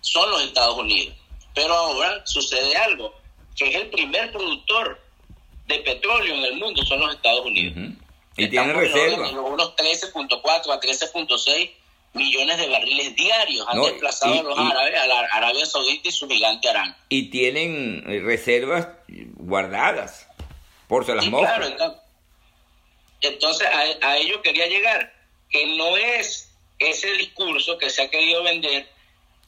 [0.00, 1.16] son los Estados Unidos.
[1.54, 3.14] Pero ahora sucede algo,
[3.56, 5.00] que es el primer productor
[5.66, 7.96] de petróleo en el mundo, son los Estados Unidos.
[8.36, 9.30] Y tiene reserva.
[9.30, 11.70] Unos 13.4 a 13.6
[12.14, 16.28] millones de barriles diarios han desplazado a los árabes a la Arabia Saudita y su
[16.28, 16.96] gigante Arán.
[17.08, 18.88] Y tienen eh, reservas
[19.36, 20.28] guardadas
[20.88, 21.66] por se las Claro,
[23.20, 23.66] entonces,
[24.02, 25.12] a, ello quería llegar,
[25.48, 28.86] que no es ese discurso que se ha querido vender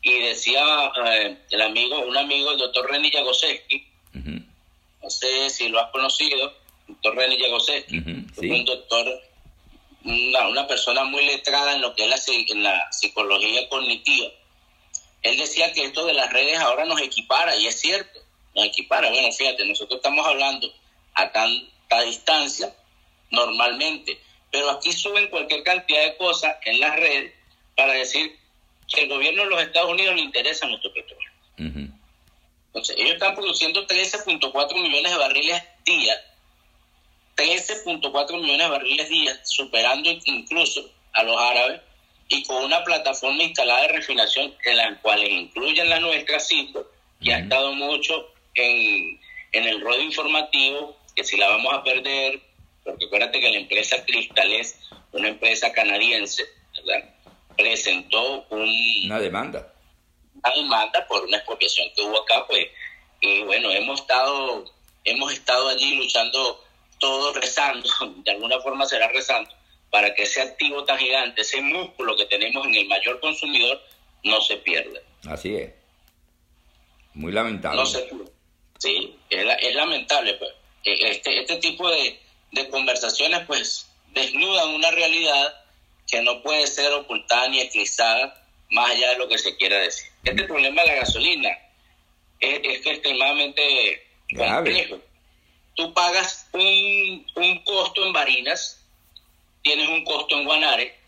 [0.01, 0.63] y decía
[1.05, 3.87] eh, el amigo, un amigo, el doctor René Jagoseski,
[5.03, 6.53] no sé si lo has conocido,
[6.87, 9.23] doctor René Jagoseski, un doctor,
[10.05, 14.29] una, persona muy letrada en lo que es la, en la psicología cognitiva.
[15.23, 18.21] Él decía que esto de las redes ahora nos equipara, y es cierto,
[18.55, 19.11] nos equipara.
[19.11, 20.73] Bueno, fíjate, nosotros estamos hablando
[21.15, 22.73] a tanta distancia
[23.31, 24.21] normalmente,
[24.51, 27.33] pero aquí suben cualquier cantidad de cosas en las redes
[27.75, 28.39] para decir
[28.89, 31.33] que el gobierno de los Estados Unidos le interesa nuestro petróleo.
[31.59, 36.15] Entonces, ellos están produciendo 13.4 millones de barriles día
[37.37, 41.81] 13.4 millones de barriles día, superando incluso a los árabes
[42.29, 46.91] y con una plataforma instalada de refinación en la cual incluyen la nuestra CITO,
[47.23, 49.21] que ha estado mucho en,
[49.53, 52.41] el ruedo informativo, que si la vamos a perder,
[52.85, 54.79] porque acuérdate que la empresa Cristal es
[55.13, 56.45] una empresa canadiense,
[56.85, 57.15] ¿verdad?
[57.57, 59.73] presentó una demanda.
[60.35, 62.67] Una demanda por una expropiación que hubo acá, pues,
[63.21, 64.65] y bueno, hemos estado,
[65.05, 66.66] hemos estado allí luchando
[66.99, 67.89] todos rezando,
[68.25, 69.51] de alguna forma será rezando,
[69.91, 73.81] para que ese activo tan gigante, ese músculo que tenemos en el mayor consumidor,
[74.25, 75.01] no se pierda.
[75.29, 75.73] Así es.
[77.15, 77.81] Muy lamentable.
[77.81, 78.09] No sé,
[78.79, 80.35] sí, es, lamentable.
[80.35, 80.53] Pues.
[80.85, 82.21] E, este, este tipo de,
[82.53, 85.55] de conversaciones pues desnudan una realidad
[86.07, 90.11] que no puede ser ocultada ni eclipsada más allá de lo que se quiera decir.
[90.25, 91.51] Este problema de la gasolina
[92.41, 94.03] es, es extremadamente
[94.37, 95.01] complejo.
[95.77, 98.83] Tú pagas un, un costo en Barinas,
[99.63, 100.99] tienes un costo en Guanare,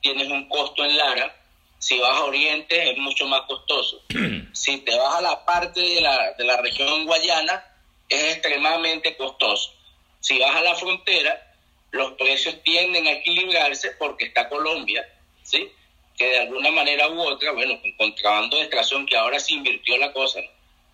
[0.00, 1.34] tienes un costo en Lara,
[1.78, 4.02] si vas a Oriente es mucho más costoso.
[4.52, 7.64] si te vas a la parte de la, de la región guayana,
[8.08, 9.72] es extremadamente costoso.
[10.20, 11.54] Si vas a la frontera,
[11.90, 15.06] los precios tienden a equilibrarse porque está Colombia,
[15.42, 15.70] ¿sí?
[16.16, 19.96] que de alguna manera u otra, bueno, con contrabando de extracción, que ahora se invirtió
[19.96, 20.40] la cosa,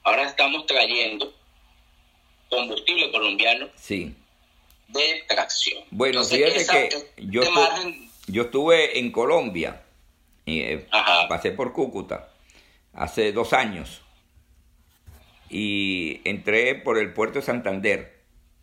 [0.04, 1.34] ahora estamos trayendo
[2.48, 4.14] combustible colombiano sí.
[4.88, 5.84] de extracción.
[5.90, 7.42] Bueno, fíjate que yo,
[8.26, 9.82] yo estuve en Colombia,
[10.46, 10.86] eh,
[11.28, 12.30] pasé por Cúcuta
[12.92, 14.02] hace dos años
[15.50, 18.18] y entré por el puerto de Santander.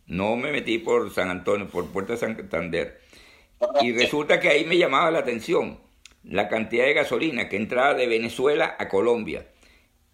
[0.06, 3.00] No me metí por San Antonio, por puerto de Santander.
[3.80, 5.80] Y resulta que ahí me llamaba la atención
[6.22, 9.46] la cantidad de gasolina que entraba de Venezuela a Colombia.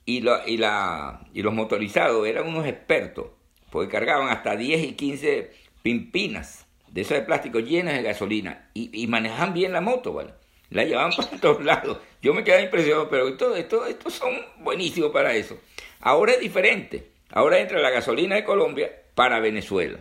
[0.04, 3.26] Y, y, la, y los motorizados eran unos expertos,
[3.72, 5.50] porque cargaban hasta 10 y 15
[5.82, 10.34] pimpinas de esos de plástico llenas de gasolina y, y manejaban bien la moto, ¿vale?
[10.68, 11.98] La llevaban para todos lados.
[12.20, 15.58] Yo me quedaba impresionado, pero estos esto, esto son buenísimos para eso.
[16.00, 17.08] Ahora es diferente.
[17.30, 19.98] Ahora entra la gasolina de Colombia para Venezuela.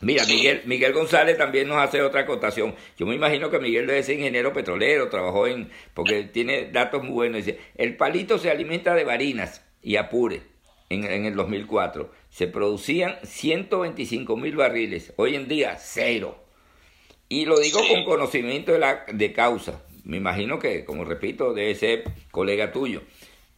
[0.00, 2.74] Mira, Miguel, Miguel González también nos hace otra acotación.
[2.98, 7.12] Yo me imagino que Miguel debe ser ingeniero petrolero, trabajó en, porque tiene datos muy
[7.12, 7.44] buenos.
[7.44, 10.42] Dice, el palito se alimenta de varinas y apure
[10.88, 12.10] en, en el 2004.
[12.34, 16.36] Se producían 125 mil barriles, hoy en día cero.
[17.28, 19.84] Y lo digo con conocimiento de, la, de causa.
[20.02, 23.02] Me imagino que, como repito, debe ser colega tuyo.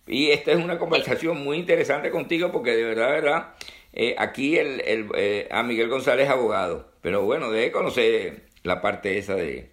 [0.07, 3.55] Y esta es una conversación muy interesante contigo porque de verdad, de verdad,
[3.95, 9.17] eh, aquí el, el eh, a Miguel González abogado, pero bueno, debe conocer la parte
[9.17, 9.71] esa de,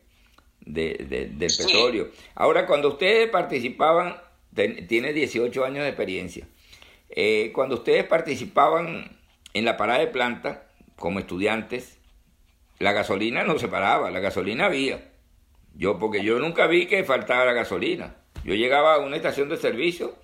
[0.62, 2.08] del petróleo.
[2.36, 4.16] Ahora, cuando ustedes participaban,
[4.88, 6.48] tiene 18 años de experiencia,
[7.16, 9.20] eh, cuando ustedes participaban
[9.54, 10.64] en la parada de planta
[10.96, 12.00] como estudiantes,
[12.80, 15.12] la gasolina no se paraba, la gasolina había.
[15.76, 18.16] Yo, porque yo nunca vi que faltaba la gasolina.
[18.44, 20.16] Yo llegaba a una estación de servicio,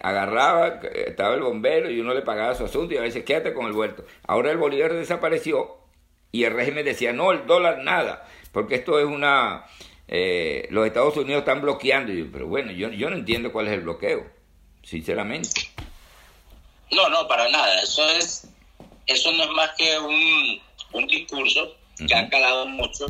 [0.00, 3.66] agarraba, estaba el bombero y uno le pagaba su asunto y a veces quédate con
[3.66, 4.04] el vuelto.
[4.26, 5.76] Ahora el bolívar desapareció
[6.32, 9.64] y el régimen decía, no, el dólar nada, porque esto es una...
[10.08, 13.74] Eh, los Estados Unidos están bloqueando, y pero bueno, yo, yo no entiendo cuál es
[13.74, 14.26] el bloqueo,
[14.82, 15.73] sinceramente.
[16.90, 18.46] No, no, para nada, eso es,
[19.06, 21.74] eso no es más que un, un discurso
[22.06, 23.06] que ha calado mucho,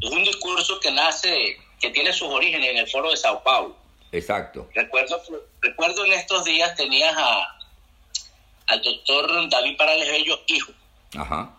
[0.00, 3.76] es un discurso que nace que tiene sus orígenes en el foro de Sao Paulo.
[4.12, 4.68] Exacto.
[4.74, 5.20] Recuerdo,
[5.60, 7.58] recuerdo en estos días tenías a,
[8.68, 10.72] al doctor David Parales Bello, hijo.
[11.16, 11.54] Ajá.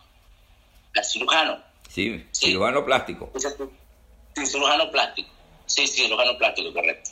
[0.95, 1.61] Al cirujano.
[1.89, 3.31] Sí, cirujano plástico.
[3.35, 5.29] Sí, cirujano plástico.
[5.65, 7.11] Sí, cirujano plástico, correcto.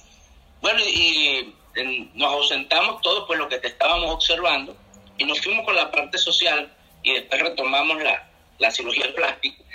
[0.62, 4.76] Bueno, y, nos ausentamos todos por lo que te estábamos observando
[5.18, 6.72] y nos fuimos con la parte social
[7.04, 9.66] y después retomamos la, la cirugía plástica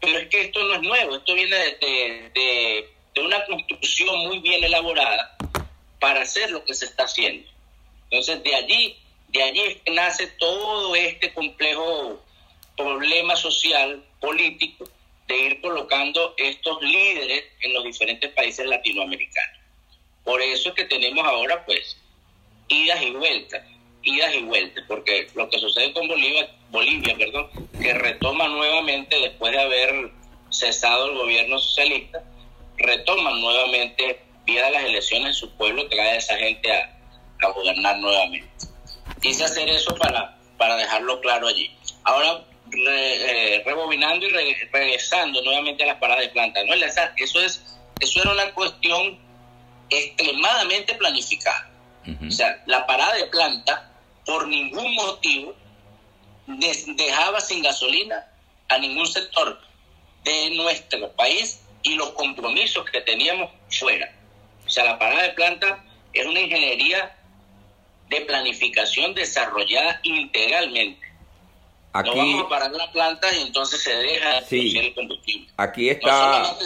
[0.00, 4.62] pero es que esto no es nuevo, esto viene de, de, una construcción muy bien
[4.62, 5.36] elaborada
[5.98, 7.48] para hacer lo que se está haciendo.
[8.04, 8.96] Entonces, de allí,
[9.28, 12.22] de allí es que nace todo este complejo
[12.76, 14.88] problema social, político,
[15.26, 19.57] de ir colocando estos líderes en los diferentes países latinoamericanos.
[20.28, 21.96] Por eso es que tenemos ahora, pues,
[22.68, 23.62] idas y vueltas,
[24.02, 27.48] idas y vueltas, porque lo que sucede con Bolivia Bolivia, perdón,
[27.80, 30.10] que retoma nuevamente, después de haber
[30.50, 32.22] cesado el gobierno socialista,
[32.76, 36.94] retoman nuevamente, vía las elecciones, su pueblo trae a esa gente a,
[37.54, 38.66] gobernar nuevamente.
[39.22, 41.74] Quise hacer eso para, para dejarlo claro allí.
[42.04, 42.44] Ahora,
[42.86, 46.74] eh, rebobinando y regresando nuevamente a las paradas de planta, ¿no?
[46.74, 49.26] Eso, es, eso era una cuestión
[49.90, 51.70] extremadamente planificada.
[52.26, 53.90] O sea, la parada de planta,
[54.24, 55.54] por ningún motivo,
[56.46, 58.26] dejaba sin gasolina
[58.68, 59.60] a ningún sector
[60.24, 64.10] de nuestro país y los compromisos que teníamos fuera.
[64.66, 67.16] O sea, la parada de planta es una ingeniería
[68.08, 71.06] de planificación desarrollada integralmente.
[71.92, 75.48] Aquí, no vamos a parar la planta y entonces se deja sí, el combustible.
[75.56, 76.56] Aquí está,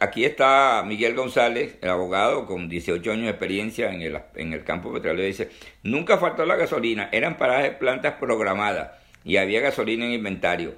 [0.00, 4.64] aquí está Miguel González, el abogado con 18 años de experiencia en el, en el
[4.64, 5.26] campo petrolero.
[5.26, 5.50] Dice,
[5.82, 8.90] nunca faltó la gasolina, eran paradas de plantas programadas
[9.24, 10.74] y había gasolina en inventario.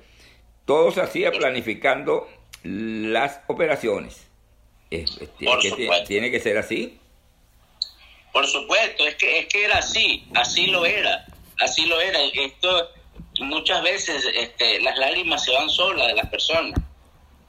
[0.65, 2.29] Todo se hacía planificando
[2.63, 4.27] las operaciones.
[6.07, 6.99] tiene que ser así.
[8.33, 11.27] Por supuesto, es que, es que era así, así lo era,
[11.59, 12.19] así lo era.
[12.35, 12.91] Esto,
[13.41, 16.81] muchas veces este, las lágrimas se van solas de las personas.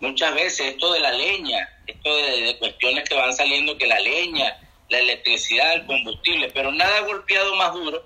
[0.04, 4.58] Muchas veces esto de la leña, esto de, cuestiones que van saliendo, que la leña,
[4.90, 8.04] la electricidad, el combustible, pero nada ha golpeado más duro,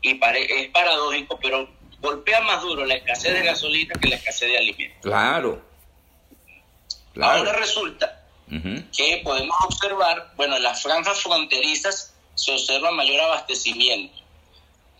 [0.00, 4.58] y es paradójico, pero golpea más duro la escasez de gasolina que la escasez de
[4.58, 4.98] alimentos.
[5.00, 5.62] Claro.
[7.14, 7.38] claro.
[7.38, 8.24] Ahora resulta
[8.92, 14.20] que podemos observar, bueno, en las franjas fronterizas se observa mayor abastecimiento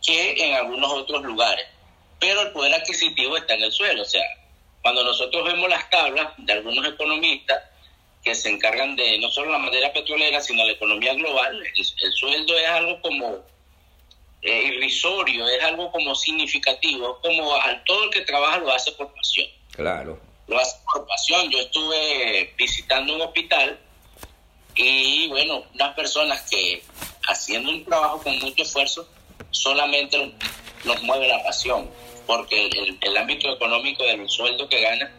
[0.01, 1.67] que en algunos otros lugares,
[2.21, 4.03] pero el poder adquisitivo está en el suelo.
[4.03, 4.23] O sea,
[4.83, 7.63] cuando nosotros vemos las tablas de algunos economistas
[8.23, 12.57] que se encargan de no solo la madera petrolera, sino la economía global, el, sueldo
[12.57, 13.39] es algo como
[14.43, 19.13] eh, irrisorio, es algo como significativo, como al todo el que trabaja lo hace por
[19.15, 19.49] pasión.
[19.73, 21.51] Claro lo hace por pasión.
[21.51, 23.79] Yo estuve visitando un hospital
[24.75, 26.83] y bueno, unas personas que
[27.29, 29.09] haciendo un trabajo con mucho esfuerzo
[29.51, 30.35] solamente
[30.85, 31.89] nos mueve la pasión,
[32.27, 35.11] porque el, ámbito económico del sueldo que gana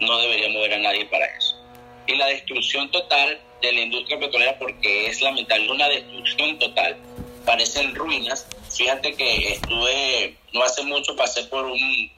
[0.00, 1.56] no debería mover a nadie para eso.
[2.06, 6.96] Y la destrucción total de la industria petrolera, porque es lamentable, una destrucción total.
[7.46, 8.46] Parecen ruinas.
[8.70, 12.12] Fíjate que estuve, no hace mucho, pasé por un,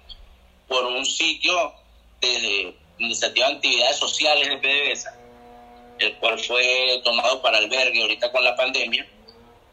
[0.68, 1.72] por un sitio
[2.20, 5.18] de iniciativa de actividades sociales de PDVSA,
[5.98, 9.06] el cual fue tomado para albergue ahorita con la pandemia,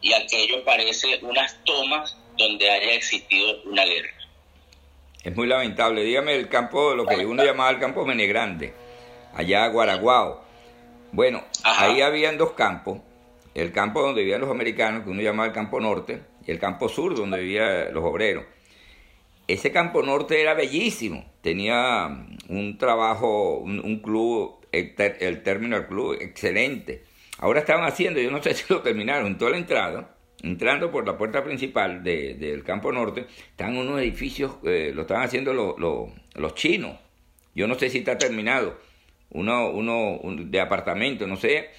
[0.01, 4.22] y aquello parece unas tomas donde haya existido una guerra.
[5.23, 6.03] Es muy lamentable.
[6.03, 8.73] Dígame el campo, lo que uno llamaba el campo Menegrande,
[9.33, 10.43] allá Guaraguao.
[11.11, 12.99] Bueno, ahí habían dos campos.
[13.53, 16.89] El campo donde vivían los americanos, que uno llamaba el campo norte, y el campo
[16.89, 18.45] sur, donde vivían los obreros.
[19.47, 27.03] Ese campo norte era bellísimo tenía un trabajo, un, club, el, el Terminal Club, excelente.
[27.37, 30.12] Ahora estaban haciendo, yo no sé si lo terminaron, toda la entrada,
[30.43, 35.53] entrando por la puerta principal del Campo Norte, están unos edificios, eh, lo estaban haciendo
[35.53, 36.99] los chinos.
[37.55, 38.77] Yo no sé si está terminado.
[39.31, 41.69] Uno, uno de apartamento, no sé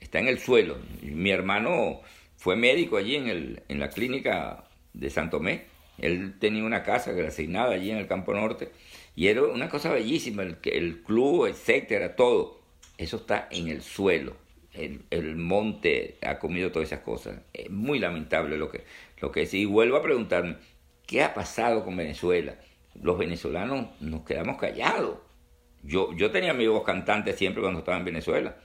[0.00, 0.78] está en el suelo.
[1.02, 2.00] Mi hermano
[2.36, 5.75] fue médico allí en, el, en la clínica de Santomé.
[5.98, 8.70] Él tenía una casa que le asignaba allí en el Campo Norte.
[9.14, 12.60] Y era una cosa bellísima, el, el club, etcétera, todo.
[12.98, 14.36] Eso está en el suelo.
[14.74, 17.40] El, el, monte ha comido todas esas cosas.
[17.54, 18.84] Es muy lamentable lo que,
[19.20, 19.54] lo que es.
[19.54, 20.56] Y vuelvo a preguntarme,
[21.06, 22.56] ¿qué ha pasado con Venezuela?
[22.94, 25.18] Los venezolanos nos quedamos callados.
[25.82, 28.56] Yo, yo tenía mi voz cantante siempre cuando estaba en Venezuela.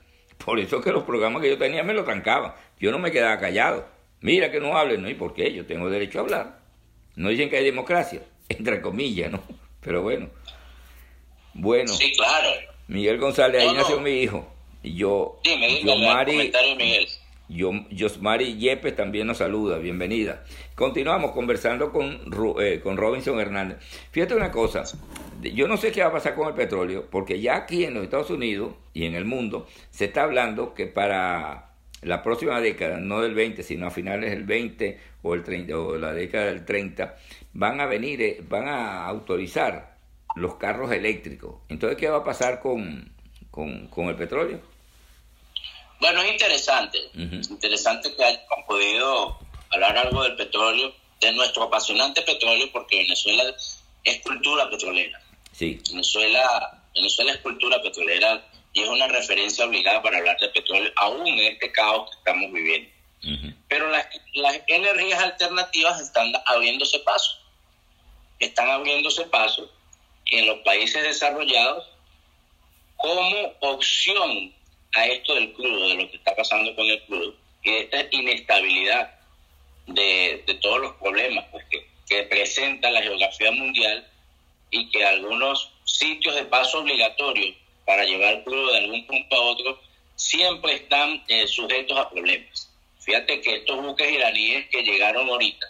[0.44, 2.52] Por eso que los programas que yo tenía me lo trancaban.
[2.78, 3.86] Yo no me quedaba callado.
[4.20, 5.08] Mira que no hablen, ¿no?
[5.08, 5.52] ¿Y por qué?
[5.52, 6.61] Yo tengo derecho a hablar.
[7.16, 9.42] No dicen que hay democracia, entre comillas, ¿no?
[9.80, 10.30] Pero bueno.
[11.54, 11.92] Bueno.
[11.92, 12.48] Sí, claro.
[12.88, 14.46] Miguel González, ahí nació mi hijo.
[14.82, 17.08] Y yo, Dime, yo Mari, Miguel.
[17.48, 20.42] Yo, Yosmari Yepes también nos saluda, bienvenida.
[20.74, 22.20] Continuamos conversando con,
[22.60, 23.78] eh, con Robinson Hernández.
[24.10, 24.84] Fíjate una cosa,
[25.42, 28.04] yo no sé qué va a pasar con el petróleo, porque ya aquí en los
[28.04, 31.71] Estados Unidos y en el mundo se está hablando que para
[32.02, 35.96] la próxima década, no del 20, sino a finales del 20 o, el 30, o
[35.96, 37.16] la década del 30,
[37.52, 39.96] van a venir, eh, van a autorizar
[40.34, 41.60] los carros eléctricos.
[41.68, 43.12] Entonces, ¿qué va a pasar con,
[43.50, 44.60] con, el petróleo?
[46.00, 49.38] Bueno, es interesante, interesante que hayan podido
[49.70, 53.44] hablar algo del petróleo, de nuestro apasionante petróleo, porque Venezuela
[54.02, 55.20] es cultura petrolera.
[55.60, 61.26] Venezuela, Venezuela es cultura petrolera y es una referencia obligada para hablar de petróleo, aún
[61.26, 62.90] en este caos que estamos viviendo.
[63.68, 67.38] Pero las, las, energías alternativas están abriéndose paso.
[68.40, 69.70] Están abriéndose paso
[70.26, 71.86] en los países desarrollados
[72.96, 74.52] como opción
[74.94, 78.06] a esto del crudo, de lo que está pasando con el crudo y de esta
[78.10, 79.14] inestabilidad
[79.86, 84.06] de, de todos los problemas pues, que, que presenta la geografía mundial
[84.70, 87.54] y que algunos sitios de paso obligatorio
[87.92, 89.78] para llevar crudo de algún punto a otro
[90.16, 92.70] siempre están eh, sujetos a problemas.
[93.00, 95.66] Fíjate que estos buques iraníes que llegaron ahorita,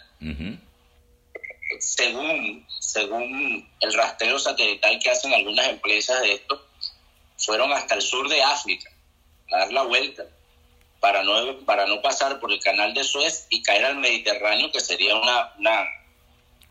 [1.79, 6.65] según, según el rastreo satelital que hacen algunas empresas de esto,
[7.37, 8.89] fueron hasta el sur de África
[9.51, 10.23] a dar la vuelta
[11.01, 14.79] para no, para no pasar por el canal de Suez y caer al Mediterráneo, que
[14.79, 15.85] sería una, una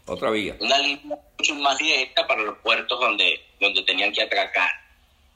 [0.06, 0.56] otra vía.
[0.60, 4.81] Una línea mucho más directa para los puertos donde, donde tenían que atracar.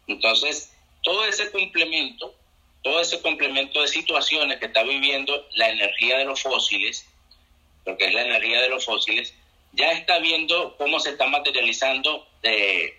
[0.07, 2.34] Entonces, todo ese complemento,
[2.82, 7.07] todo ese complemento de situaciones que está viviendo la energía de los fósiles,
[7.84, 9.34] porque es la energía de los fósiles,
[9.72, 12.94] ya está viendo cómo se está materializando eh,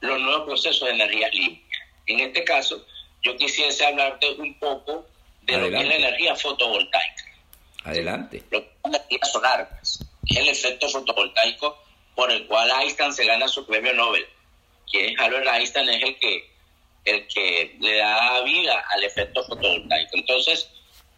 [0.00, 1.78] los nuevos procesos de energía limpia.
[2.06, 2.84] En este caso,
[3.22, 5.06] yo quisiese hablarte un poco
[5.42, 7.24] de lo que es la energía fotovoltaica.
[7.84, 8.42] Adelante.
[8.50, 9.68] Lo que es la energía solar.
[9.70, 11.82] Pues es el efecto fotovoltaico
[12.14, 14.26] por el cual Einstein se gana su premio Nobel.
[14.90, 16.50] Quien Albert Einstein es el que,
[17.04, 20.16] el que le da vida al efecto fotovoltaico.
[20.16, 20.68] Entonces,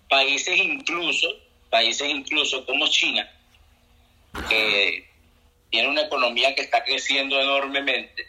[0.08, 1.28] países incluso,
[1.70, 3.30] países incluso como China,
[4.48, 5.08] que
[5.70, 8.26] tiene una economía que está creciendo enormemente,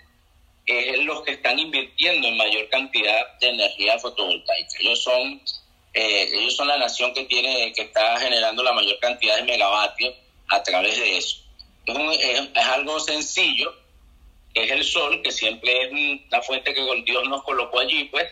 [0.67, 4.69] es los que están invirtiendo en mayor cantidad de energía fotovoltaica.
[4.81, 5.41] Ellos son,
[5.93, 10.13] eh, ellos son la nación que tiene, que está generando la mayor cantidad de megavatios
[10.49, 11.37] a través de eso.
[11.85, 13.73] Es, algo sencillo,
[14.57, 18.25] que es el sol, que siempre es la fuente que Dios nos colocó allí, pues,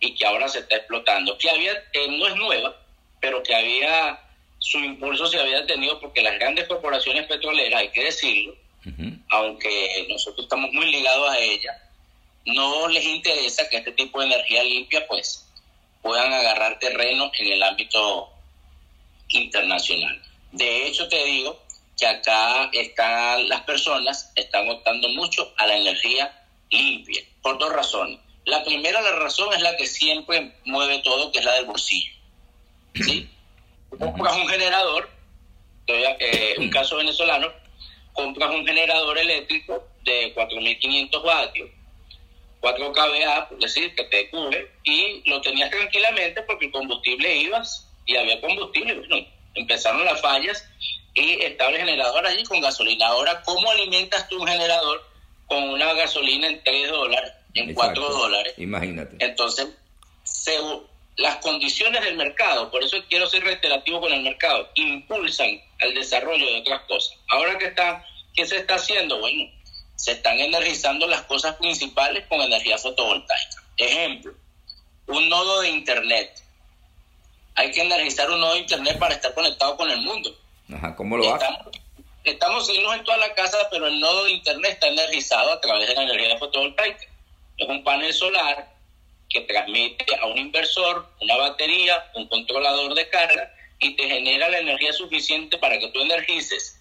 [0.00, 1.38] y que ahora se está explotando.
[1.38, 1.72] Que había,
[2.10, 2.76] no es nueva,
[3.20, 4.18] pero que había,
[4.58, 8.56] su impulso se había tenido porque las grandes corporaciones petroleras, hay que decirlo,
[9.28, 11.76] aunque nosotros estamos muy ligados a ellas,
[12.44, 15.46] no les interesa que este tipo de energía limpia, pues,
[16.02, 18.30] puedan agarrar terreno en el ámbito
[19.28, 20.20] internacional.
[20.50, 21.62] De hecho, te digo
[21.98, 28.20] que acá están las personas están optando mucho a la energía limpia, por dos razones.
[28.44, 32.12] La primera la razón es la que siempre mueve todo, que es la del bolsillo.
[32.94, 33.28] ¿Sí?
[33.98, 35.10] Compras un generador,
[35.88, 37.52] eh, un caso venezolano,
[38.12, 41.70] compras un generador eléctrico de 4.500 vatios,
[42.60, 47.88] 4 kVA, por decir, que te cubre, y lo tenías tranquilamente porque el combustible ibas
[48.06, 48.94] y había combustible.
[48.94, 50.64] Bueno, empezaron las fallas
[51.18, 53.06] y estaba el generador allí con gasolina.
[53.08, 55.04] Ahora, ¿cómo alimentas tú un generador
[55.46, 58.54] con una gasolina en 3 dólares, en 4 dólares?
[58.58, 59.16] Imagínate.
[59.18, 59.68] Entonces,
[60.22, 65.94] según las condiciones del mercado, por eso quiero ser reiterativo con el mercado, impulsan al
[65.94, 67.18] desarrollo de otras cosas.
[67.28, 68.04] Ahora que está,
[68.34, 69.18] ¿qué se está haciendo?
[69.18, 69.50] Bueno,
[69.96, 73.64] se están energizando las cosas principales con energía fotovoltaica.
[73.76, 74.32] Ejemplo,
[75.06, 76.42] un nodo de internet
[77.58, 80.32] hay que energizar un nodo de internet para estar conectado con el mundo.
[80.74, 81.80] Ajá, ¿cómo lo estamos, hace?
[82.24, 85.94] Estamos en toda la casa, pero el nodo de internet está energizado a través de
[85.94, 87.06] la energía fotovoltaica.
[87.56, 88.68] es un panel solar
[89.28, 94.58] que transmite a un inversor una batería, un controlador de carga y te genera la
[94.58, 96.80] energía suficiente para que tú energices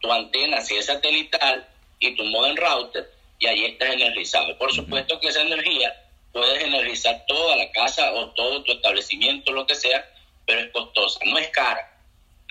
[0.00, 1.66] tu antena si es satelital
[1.98, 4.56] y tu modem router y ahí estás energizado.
[4.58, 5.94] Por supuesto que esa energía
[6.32, 10.04] puedes energizar toda la casa o todo tu establecimiento, lo que sea,
[10.46, 11.93] pero es costosa, no es cara.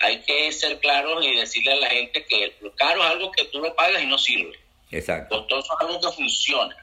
[0.00, 3.44] Hay que ser claros y decirle a la gente que lo caro es algo que
[3.44, 4.58] tú lo pagas y no sirve.
[4.90, 5.38] Exacto.
[5.38, 6.76] Costoso es algo que funciona.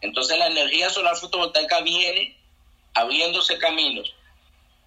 [0.00, 2.36] Entonces la energía solar fotovoltaica viene
[2.94, 4.14] abriéndose caminos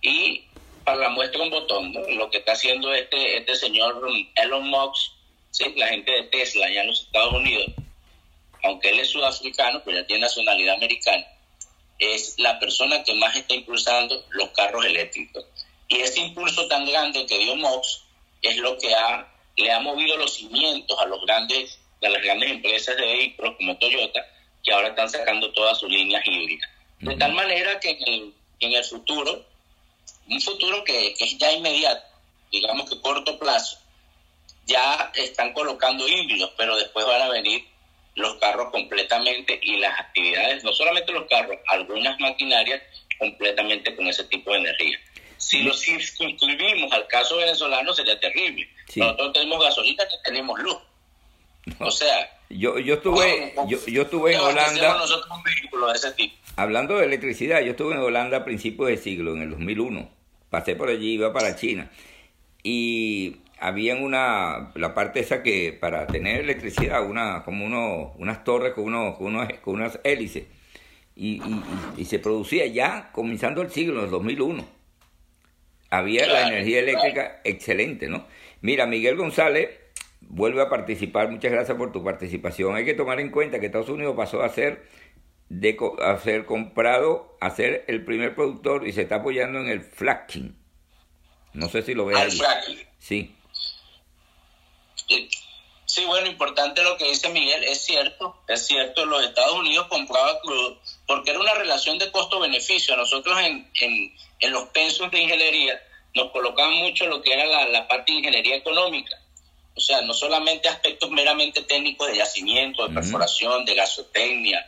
[0.01, 0.45] y
[0.83, 5.13] para la muestra un botón, lo que está haciendo este, este señor Elon Musk,
[5.49, 5.73] ¿sí?
[5.75, 7.65] la gente de Tesla allá en los Estados Unidos,
[8.63, 11.25] aunque él es sudafricano, pero ya tiene nacionalidad americana,
[11.97, 15.45] es la persona que más está impulsando los carros eléctricos.
[15.87, 18.01] Y ese impulso tan grande que dio Mox
[18.41, 22.51] es lo que ha, le ha movido los cimientos a, los grandes, a las grandes
[22.51, 24.25] empresas de vehículos como Toyota,
[24.63, 26.69] que ahora están sacando todas sus líneas híbridas.
[26.99, 27.91] De tal manera que
[28.59, 29.45] en el, futuro,
[30.27, 32.03] un futuro que, que es ya inmediato,
[32.51, 33.77] digamos que corto plazo,
[34.65, 37.63] ya están colocando híbridos, pero después van a venir
[38.15, 42.81] los carros completamente y las actividades, no solamente los carros, algunas maquinarias
[43.19, 44.99] completamente con ese tipo de energía.
[45.37, 48.67] Si lo circunscribimos al caso venezolano sería terrible.
[48.95, 50.77] Nosotros tenemos gasolina y tenemos luz.
[51.79, 52.31] O sea...
[52.49, 54.97] Yo, yo estuve, yo, yo estuve en Holanda...
[56.55, 60.09] Hablando de electricidad, yo estuve en Holanda a principios de siglo, en el 2001.
[60.49, 61.91] Pasé por allí, iba para China.
[62.63, 68.73] Y habían una, la parte esa que para tener electricidad, una, como uno, unas torres
[68.73, 70.45] con, uno, con, con unas hélices.
[71.15, 71.41] Y,
[71.97, 74.65] y, se producía ya comenzando el siglo, en el 2001.
[75.89, 78.25] Había la energía eléctrica excelente, ¿no?
[78.61, 79.69] Mira, Miguel González
[80.21, 81.29] vuelve a participar.
[81.29, 82.75] Muchas gracias por tu participación.
[82.75, 84.83] Hay que tomar en cuenta que Estados Unidos pasó a ser
[85.49, 89.81] de a ser comprado, a ser el primer productor y se está apoyando en el
[89.81, 90.55] fracking.
[91.53, 92.41] No sé si lo ves.
[92.99, 93.35] Sí.
[95.85, 100.35] Sí, bueno, importante lo que dice Miguel, es cierto, es cierto, los Estados Unidos compraban
[100.43, 100.77] crudo
[101.07, 102.95] porque era una relación de costo-beneficio.
[102.95, 105.79] Nosotros en, en, los pensos de ingeniería
[106.13, 109.19] nos colocaban mucho lo que era la, la parte de ingeniería económica.
[109.75, 114.65] O sea, no solamente aspectos meramente técnicos de yacimiento, de perforación, de gasotecnia,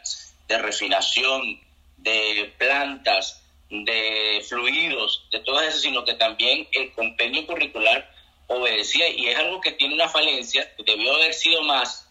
[0.47, 1.59] de refinación,
[1.97, 8.09] de plantas, de fluidos, de todo eso, sino que también el compendio curricular
[8.47, 12.06] obedecía y es algo que tiene una falencia, debió haber sido más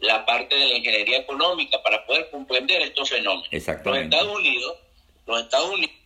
[0.00, 3.48] la parte de la ingeniería económica para poder comprender estos fenómenos.
[3.50, 4.76] Los Estados Unidos,
[5.26, 5.96] los Estados Unidos,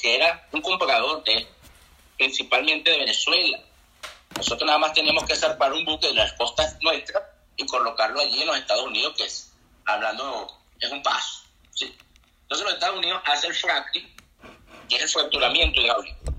[0.00, 1.46] que era un comprador de
[2.16, 3.60] principalmente de Venezuela.
[4.36, 7.22] Nosotros nada más tenemos que zarpar un buque de las costas nuestras
[7.56, 9.52] y colocarlo allí en los Estados Unidos, que es,
[9.84, 10.48] hablando,
[10.80, 11.44] es un paso.
[11.70, 11.94] ¿sí?
[12.42, 14.14] Entonces los Estados Unidos hacen el fracking
[14.88, 16.33] que es el fracturamiento hidráulico.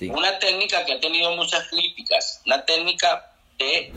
[0.00, 3.92] Una técnica que ha tenido muchas críticas, una técnica de...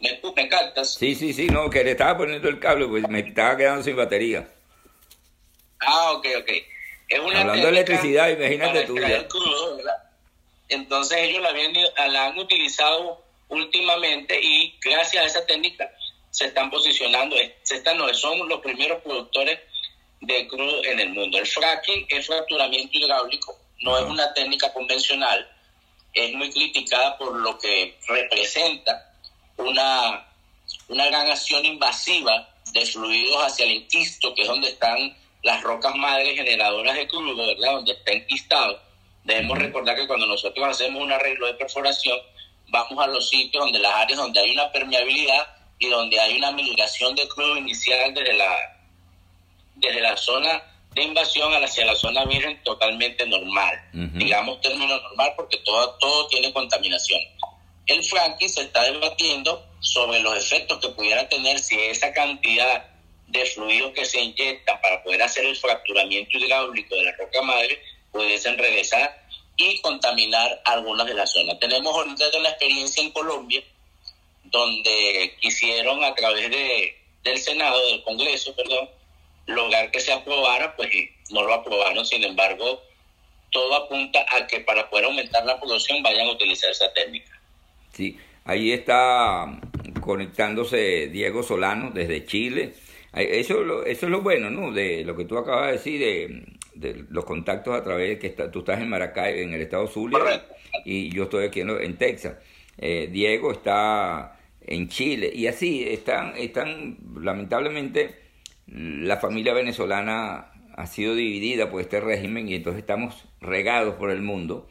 [0.00, 0.94] ¿Me, me captas?
[0.94, 3.96] Sí, sí, sí, no, que le estaba poniendo el cable, pues me estaba quedando sin
[3.96, 4.48] batería.
[5.80, 6.50] Ah, ok, ok.
[7.08, 8.96] Es una Hablando de electricidad, imagínate tú.
[10.68, 11.72] Entonces ellos la, habían,
[12.12, 15.90] la han utilizado últimamente y gracias a esa técnica
[16.30, 19.58] se están posicionando, se están, no, son los primeros productores
[20.20, 21.38] de crudo en el mundo.
[21.38, 25.48] El fracking es fracturamiento hidráulico, no es una técnica convencional,
[26.12, 29.14] es muy criticada por lo que representa
[29.56, 30.26] una,
[30.88, 35.94] una gran acción invasiva de fluidos hacia el enquisto, que es donde están las rocas
[35.94, 37.72] madres generadoras de crudo, ¿verdad?
[37.74, 38.80] Donde está enquistado.
[39.24, 42.18] Debemos recordar que cuando nosotros hacemos un arreglo de perforación,
[42.68, 45.46] vamos a los sitios donde las áreas donde hay una permeabilidad
[45.78, 48.74] y donde hay una migración de crudo inicial desde la
[49.76, 50.60] desde la zona
[50.98, 53.74] de invasión hacia la zona virgen totalmente normal.
[53.92, 57.20] Digamos término normal porque todo, todo tiene contaminación.
[57.86, 62.84] El fracking se está debatiendo sobre los efectos que pudiera tener si esa cantidad
[63.28, 67.80] de fluidos que se inyectan para poder hacer el fracturamiento hidráulico de la roca madre
[68.10, 69.24] pudiesen regresar
[69.56, 71.58] y contaminar algunas de las zonas.
[71.60, 73.62] Tenemos ahorita una experiencia en Colombia
[74.44, 78.88] donde quisieron a través de, del Senado, del Congreso, perdón,
[79.48, 80.90] lograr que se aprobara, pues
[81.30, 82.82] no lo aprobaron, sin embargo,
[83.50, 87.40] todo apunta a que para poder aumentar la producción vayan a utilizar esa técnica.
[87.92, 89.58] Sí, ahí está
[90.00, 92.74] conectándose Diego Solano desde Chile.
[93.14, 94.70] Eso, eso es lo bueno, ¿no?
[94.70, 98.60] De lo que tú acabas de decir, de, los contactos a través de que tú
[98.60, 100.44] estás en Maracay, en el estado Zulia,
[100.84, 102.36] y yo estoy aquí en, Texas.
[102.76, 108.27] Eh, Diego está en Chile, y así están, están lamentablemente,
[108.72, 114.22] la familia venezolana ha sido dividida por este régimen y entonces estamos regados por el
[114.22, 114.68] mundo,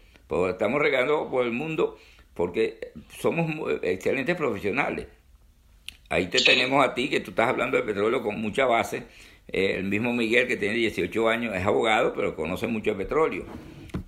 [0.50, 1.98] estamos regados por el mundo
[2.34, 3.50] porque somos
[3.82, 5.08] excelentes profesionales.
[6.10, 9.04] Ahí te tenemos a ti, que tú estás hablando de petróleo con mucha base.
[9.50, 13.46] Eh, el mismo Miguel, que tiene 18 años, es abogado, pero conoce mucho de petróleo.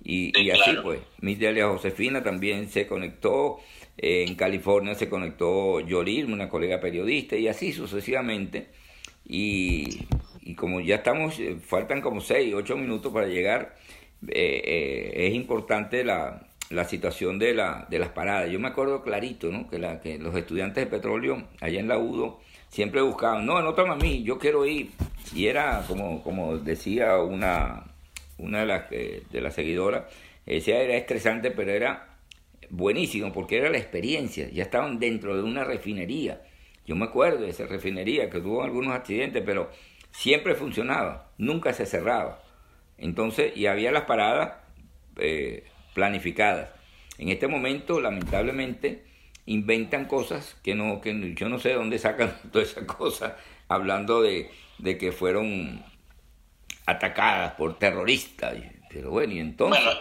[0.02, 3.58] Y, y así pues, mi Delia Josefina también se conectó,
[3.98, 8.68] eh, en California se conectó Yolir, una colega periodista, y así sucesivamente.
[9.26, 10.06] Y,
[10.56, 13.76] como ya estamos, eh, faltan como 6, 8 minutos para llegar,
[14.26, 18.50] es importante la, la situación de, la, de las paradas.
[18.50, 19.68] Yo me acuerdo clarito, ¿no?
[19.68, 23.90] Que, la, que los estudiantes de petróleo allá en la UDO siempre buscaban, no, anótame
[23.90, 24.90] a mí, yo quiero ir.
[25.34, 27.84] Y era como, como decía una,
[28.38, 30.04] una de las, de las seguidoras,
[30.46, 32.16] decía, era estresante, pero era
[32.70, 34.48] buenísimo, porque era la experiencia.
[34.50, 36.40] Ya estaban dentro de una refinería.
[36.90, 39.70] Yo me acuerdo de esa refinería que tuvo algunos accidentes, pero
[40.10, 42.42] siempre funcionaba, nunca se cerraba.
[42.98, 44.54] Entonces, y había las paradas
[45.16, 46.70] eh, planificadas.
[47.16, 49.04] En este momento, lamentablemente,
[49.46, 53.34] inventan cosas que no, que yo no sé de dónde sacan todas esas cosas,
[53.68, 55.84] hablando de, de que fueron
[56.86, 58.56] atacadas por terroristas.
[58.88, 59.84] Pero bueno, y entonces.
[59.84, 60.00] Bueno,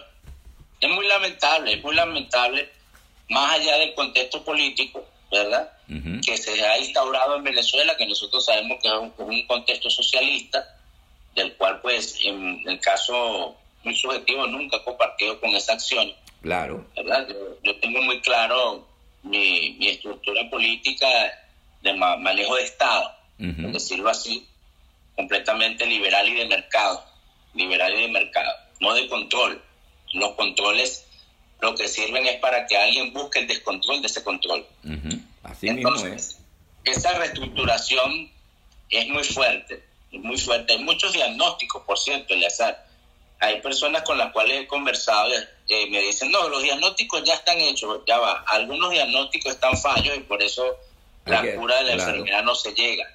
[0.81, 2.67] es muy lamentable, es muy lamentable,
[3.29, 5.71] más allá del contexto político, ¿verdad?
[6.25, 10.77] Que se ha instaurado en Venezuela, que nosotros sabemos que es un, un contexto socialista,
[11.35, 16.13] del cual, pues, en el caso muy subjetivo, nunca compartido con esa acción.
[16.41, 16.85] Claro.
[16.95, 17.27] ¿verdad?
[17.63, 18.87] Yo, tengo muy claro
[19.23, 21.07] mi, mi estructura política
[21.81, 24.45] de manejo de Estado, por decirlo así,
[25.15, 27.03] completamente liberal y de mercado,
[27.53, 29.61] liberal y de mercado, no de control.
[30.13, 31.05] Los controles
[31.61, 34.65] lo que sirven es para que alguien busque el descontrol de ese control.
[35.43, 36.97] Así Entonces, mismo es.
[36.97, 38.31] Esa reestructuración
[38.89, 40.73] es muy fuerte, muy fuerte.
[40.73, 42.89] Hay muchos diagnósticos, por cierto, azar
[43.39, 45.29] hay personas con las cuales he conversado
[45.69, 50.17] eh, me dicen, no, los diagnósticos ya están hechos, ya va, algunos diagnósticos están fallos
[50.17, 50.77] y por eso
[51.25, 53.07] la cura de la enfermedad no se llega,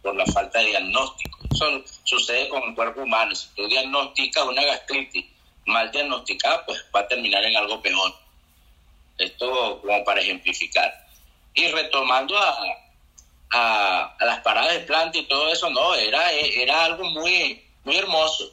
[0.00, 1.38] por la falta de diagnóstico.
[1.52, 3.34] Eso sucede con el cuerpo humano.
[3.34, 5.24] Si tú diagnosticas una gastritis
[5.66, 8.14] mal diagnosticada, pues va a terminar en algo peor.
[9.18, 10.92] Esto como para ejemplificar.
[11.54, 12.56] Y retomando a,
[13.52, 18.52] a, las paradas de planta y todo eso, no, era, era algo muy, muy hermoso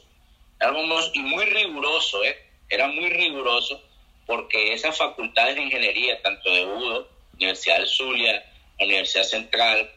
[0.60, 0.82] algo
[1.14, 2.36] y muy riguroso, ¿eh?
[2.68, 3.82] era muy riguroso
[4.26, 8.44] porque esas facultades de ingeniería, tanto de UDO, Universidad del Zulia,
[8.78, 9.90] Universidad Central,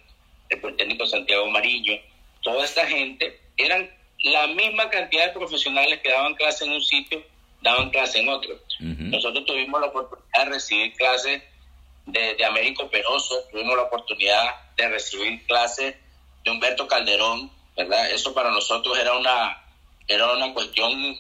[0.50, 2.00] el Politécnico Santiago Mariño,
[2.42, 3.90] toda esta gente eran
[4.24, 7.24] la misma cantidad de profesionales que daban clase en un sitio,
[7.62, 8.58] daban clase en otro.
[8.80, 11.42] Nosotros tuvimos la oportunidad de recibir clases
[12.06, 15.96] de, de Américo Peroso, tuvimos la oportunidad de recibir clases
[16.44, 18.12] de Humberto Calderón, ¿verdad?
[18.12, 19.62] Eso para nosotros era una,
[20.08, 21.18] era una cuestión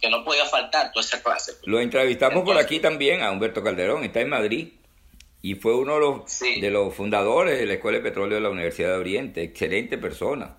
[0.00, 1.52] que no podía faltar toda esa clase.
[1.64, 4.68] Lo entrevistamos por aquí también a Humberto Calderón, está en Madrid
[5.42, 8.50] y fue uno de los, de los fundadores de la Escuela de Petróleo de la
[8.50, 10.58] Universidad de Oriente, excelente persona,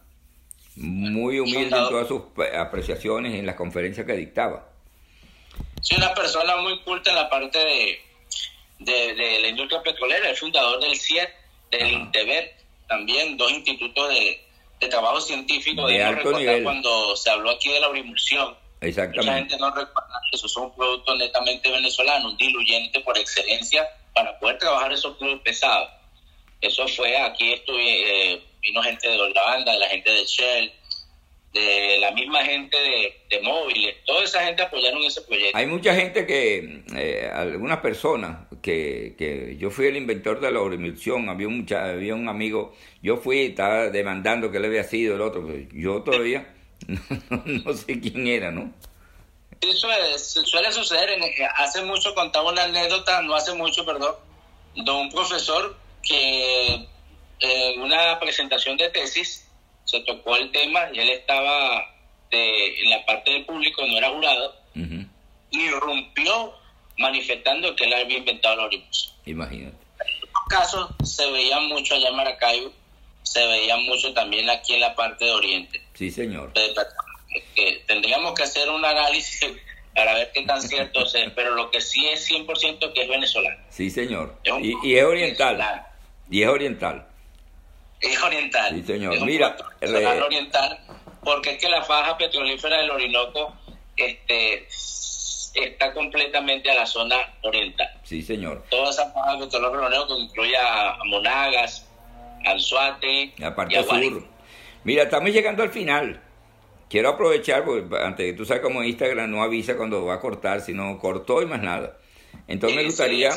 [0.79, 2.21] muy humilde en todas sus
[2.57, 4.67] apreciaciones en las conferencias que dictaba.
[5.81, 7.99] Sí, una persona muy culta en la parte de,
[8.79, 11.29] de, la industria petrolera, el fundador del CIET,
[11.71, 12.53] del INTEBET,
[12.87, 14.41] también dos institutos de,
[14.79, 16.63] de trabajo científico de alto nivel.
[16.63, 18.55] cuando se habló aquí de la brimulsión.
[18.81, 19.25] Exactamente.
[19.25, 24.37] Mucha gente no recuerda que esos son productos netamente venezolanos, un diluyente por excelencia para
[24.39, 25.89] poder trabajar esos crudos pesados.
[26.61, 30.71] Eso fue, aquí estuve, eh, vino gente de Holanda, de la gente de Shell,
[31.53, 32.77] de la misma gente
[33.29, 35.57] de, móviles, toda esa gente apoyaron ese proyecto.
[35.57, 40.59] Hay mucha gente que, eh, algunas personas, que, que, yo fui el inventor de la
[40.59, 45.21] emulsión, había, mucha, había un amigo, yo fui, estaba demandando que le había sido el
[45.21, 46.53] otro, yo todavía
[47.29, 48.71] no, sé quién era, ¿no?
[49.61, 49.87] Eso
[50.45, 51.09] suele suceder,
[51.57, 54.15] hace mucho contaba una anécdota, no hace mucho, perdón,
[54.75, 56.87] de un profesor que
[57.39, 59.47] en una presentación de tesis,
[59.85, 61.95] se tocó el tema y él estaba
[62.31, 64.55] en la parte del público, no era jurado,
[65.51, 66.53] y rompió
[66.97, 69.15] manifestando que él había inventado la orimus.
[69.25, 69.77] Imagínate.
[70.05, 72.71] En estos casos se veía mucho allá en Maracaibo,
[73.23, 75.81] se veía mucho también aquí en la parte de Oriente.
[75.93, 76.53] Sí, señor.
[77.55, 79.51] Que tendríamos que hacer un análisis
[79.95, 83.63] para ver qué tan cierto es, pero lo que sí es 100% que es venezolano.
[83.69, 84.39] Sí, señor.
[84.61, 85.85] y, es oriental.
[86.29, 87.08] Y es oriental
[88.01, 88.75] es oriental.
[88.75, 89.21] Sí, señor.
[89.25, 90.79] Mira, es oriental,
[91.23, 93.53] porque es que la faja petrolífera del Orinoco
[93.97, 94.67] este,
[95.53, 97.89] está completamente a la zona oriental.
[98.03, 98.63] Sí, señor.
[98.69, 101.85] Toda esa faja de petróleo peronero que incluye a Monagas,
[102.45, 104.23] Anzuate la parte sur.
[104.83, 106.21] Mira, estamos llegando al final.
[106.89, 110.61] Quiero aprovechar, porque antes que tú sabes como Instagram no avisa cuando va a cortar,
[110.61, 111.97] sino cortó y más nada.
[112.47, 113.31] Entonces me gustaría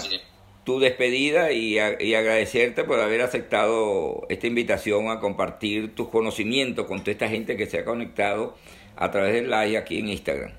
[0.65, 7.13] tu despedida y, agradecerte por haber aceptado esta invitación a compartir tus conocimientos con toda
[7.13, 8.57] esta gente que se ha conectado
[8.97, 10.53] a través del live aquí en Instagram.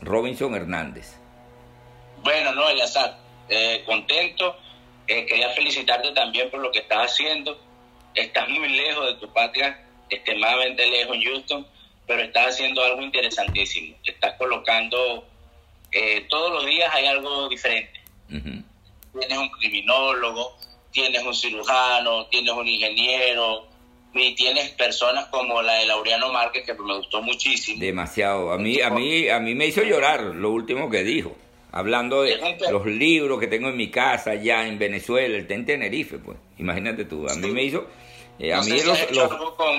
[0.00, 1.16] Robinson Hernández.
[2.22, 4.56] Bueno, no, Eliazar, eh, contento.
[5.08, 7.58] Eh, quería felicitarte también por lo que estás haciendo.
[8.14, 11.66] Estás muy lejos de tu patria, extremadamente lejos en Houston,
[12.06, 13.96] pero estás haciendo algo interesantísimo.
[14.04, 15.26] Estás colocando,
[15.90, 17.98] eh, todos los días hay algo diferente
[19.18, 20.56] tienes un criminólogo,
[20.90, 23.68] tienes un cirujano, tienes un ingeniero,
[24.14, 27.80] y tienes personas como la de Laureano Márquez que me gustó muchísimo.
[27.80, 28.52] Demasiado.
[28.52, 31.36] A mí, a mí, a mí me hizo llorar lo último que dijo.
[31.70, 32.38] Hablando de
[32.70, 36.38] los libros que tengo en mi casa allá en Venezuela, el en Tenerife, pues.
[36.58, 37.28] Imagínate tú.
[37.28, 37.86] A mí me hizo.
[38.38, 38.72] Eh, a, mí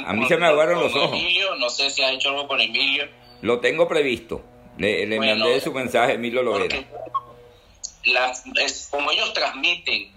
[0.06, 1.18] a mí se me aguaron los ojos.
[1.60, 3.06] no sé si ha hecho algo con Emilio.
[3.42, 4.44] Lo tengo previsto.
[4.78, 6.78] Le, le mandé su mensaje a Emilio Lovera
[8.04, 10.12] es, como ellos transmiten,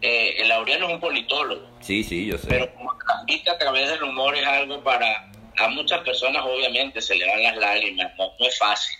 [0.00, 1.68] eh, el Laureano es un politólogo.
[1.80, 2.46] Sí, sí, yo sé.
[2.48, 7.16] Pero como transmite a través del humor es algo para, a muchas personas obviamente se
[7.16, 8.96] le van las lágrimas, no, no es fácil,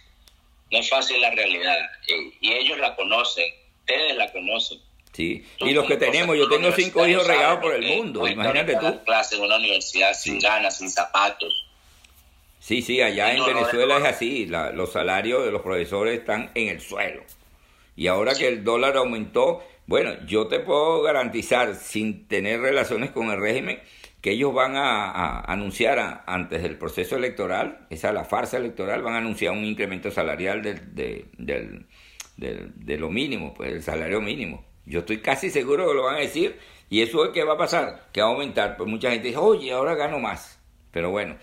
[0.71, 1.77] no es fácil la realidad.
[2.41, 4.81] y ellos la conocen, ustedes la conocen.
[5.19, 9.03] Sí, y los que tenemos, yo tengo cinco hijos regados por el mundo, imagínate tú.
[9.05, 11.67] clase en una universidad sin ganas, sin zapatos.
[12.61, 16.81] Sí, sí, allá en Venezuela es así, los salarios de los profesores están en el
[16.81, 17.23] suelo.
[17.99, 23.29] Y ahora que el dólar aumentó, bueno, yo te puedo garantizar, sin tener relaciones con
[23.31, 23.81] el régimen,
[24.21, 29.19] que ellos van a, anunciar antes del proceso electoral, esa la farsa electoral, van a
[29.19, 31.27] anunciar un incremento salarial de,
[32.37, 34.65] de, lo mínimo, pues el salario mínimo.
[34.87, 36.57] Yo estoy casi seguro que lo van a decir
[36.89, 38.77] y eso es que va a pasar, que va a aumentar.
[38.77, 40.61] Pues mucha gente dice, oye, ahora gano más.
[40.93, 41.37] Pero bueno,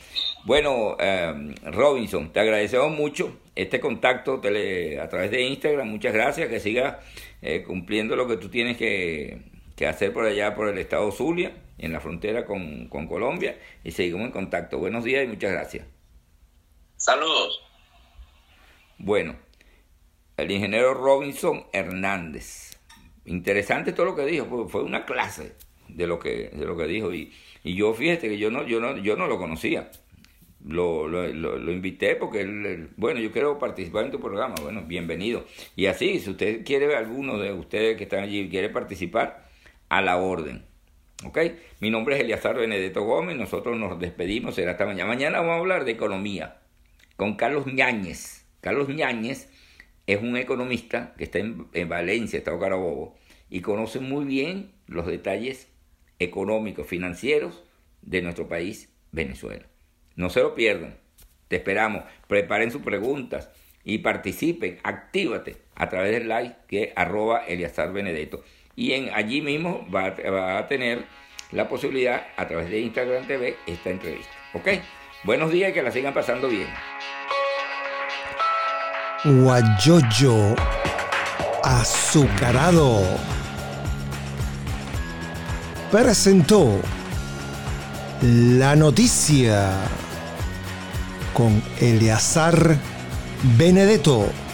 [0.45, 5.87] bueno, eh, Robinson, te agradecemos mucho este contacto a través de Instagram.
[5.87, 6.97] Muchas gracias, que sigas
[7.41, 9.41] eh, cumpliendo lo que tú tienes que,
[9.87, 14.31] hacer por allá, por el estado Zulia, en la frontera con, Colombia, y seguimos en
[14.31, 14.77] contacto.
[14.77, 15.87] Buenos días y muchas gracias.
[16.97, 17.61] Saludos.
[18.97, 19.35] Bueno,
[20.37, 22.77] el ingeniero Robinson Hernández.
[23.25, 25.55] Interesante todo lo que dijo, fue una clase
[25.87, 27.13] de lo que, de lo que dijo.
[27.13, 27.33] Y,
[27.63, 29.91] y yo fíjate que yo no, yo no, yo no lo conocía
[30.67, 35.45] lo, lo, lo, invité porque él, bueno, yo quiero participar en tu programa, bueno, bienvenido.
[35.75, 39.45] Y así, si usted quiere, alguno de ustedes que están allí quiere participar,
[39.89, 40.65] a la orden.
[41.23, 41.37] ¿Ok?
[41.79, 45.07] Mi nombre es Eliazar Benedetto Gómez, nosotros nos despedimos, será hasta mañana.
[45.07, 46.61] Mañana vamos a hablar de economía
[47.15, 48.45] con Carlos Ñáñez.
[48.59, 49.49] Carlos Ñáñez
[50.07, 53.15] es un economista que está en, en Valencia, Estado Carabobo,
[53.49, 55.71] y conoce muy bien los detalles
[56.19, 57.63] económicos, financieros
[58.01, 59.65] de nuestro país, Venezuela.
[60.15, 60.97] No se lo pierdan.
[61.47, 62.03] Te esperamos.
[62.27, 63.49] Preparen sus preguntas
[63.83, 64.79] y participen.
[64.83, 68.43] Actívate a través del like que es arroba Eliazar Benedetto.
[68.75, 71.05] Y en, allí mismo va, va, a tener
[71.51, 74.31] la posibilidad a través de Instagram TV esta entrevista.
[74.53, 74.67] ¿Ok?
[75.23, 76.67] Buenos días y que la sigan pasando bien.
[79.23, 80.55] Guayoyo
[81.63, 83.01] azucarado
[85.89, 86.79] presentó
[88.21, 89.71] la noticia
[91.35, 92.79] con Eleazar
[93.57, 94.44] Benedetto.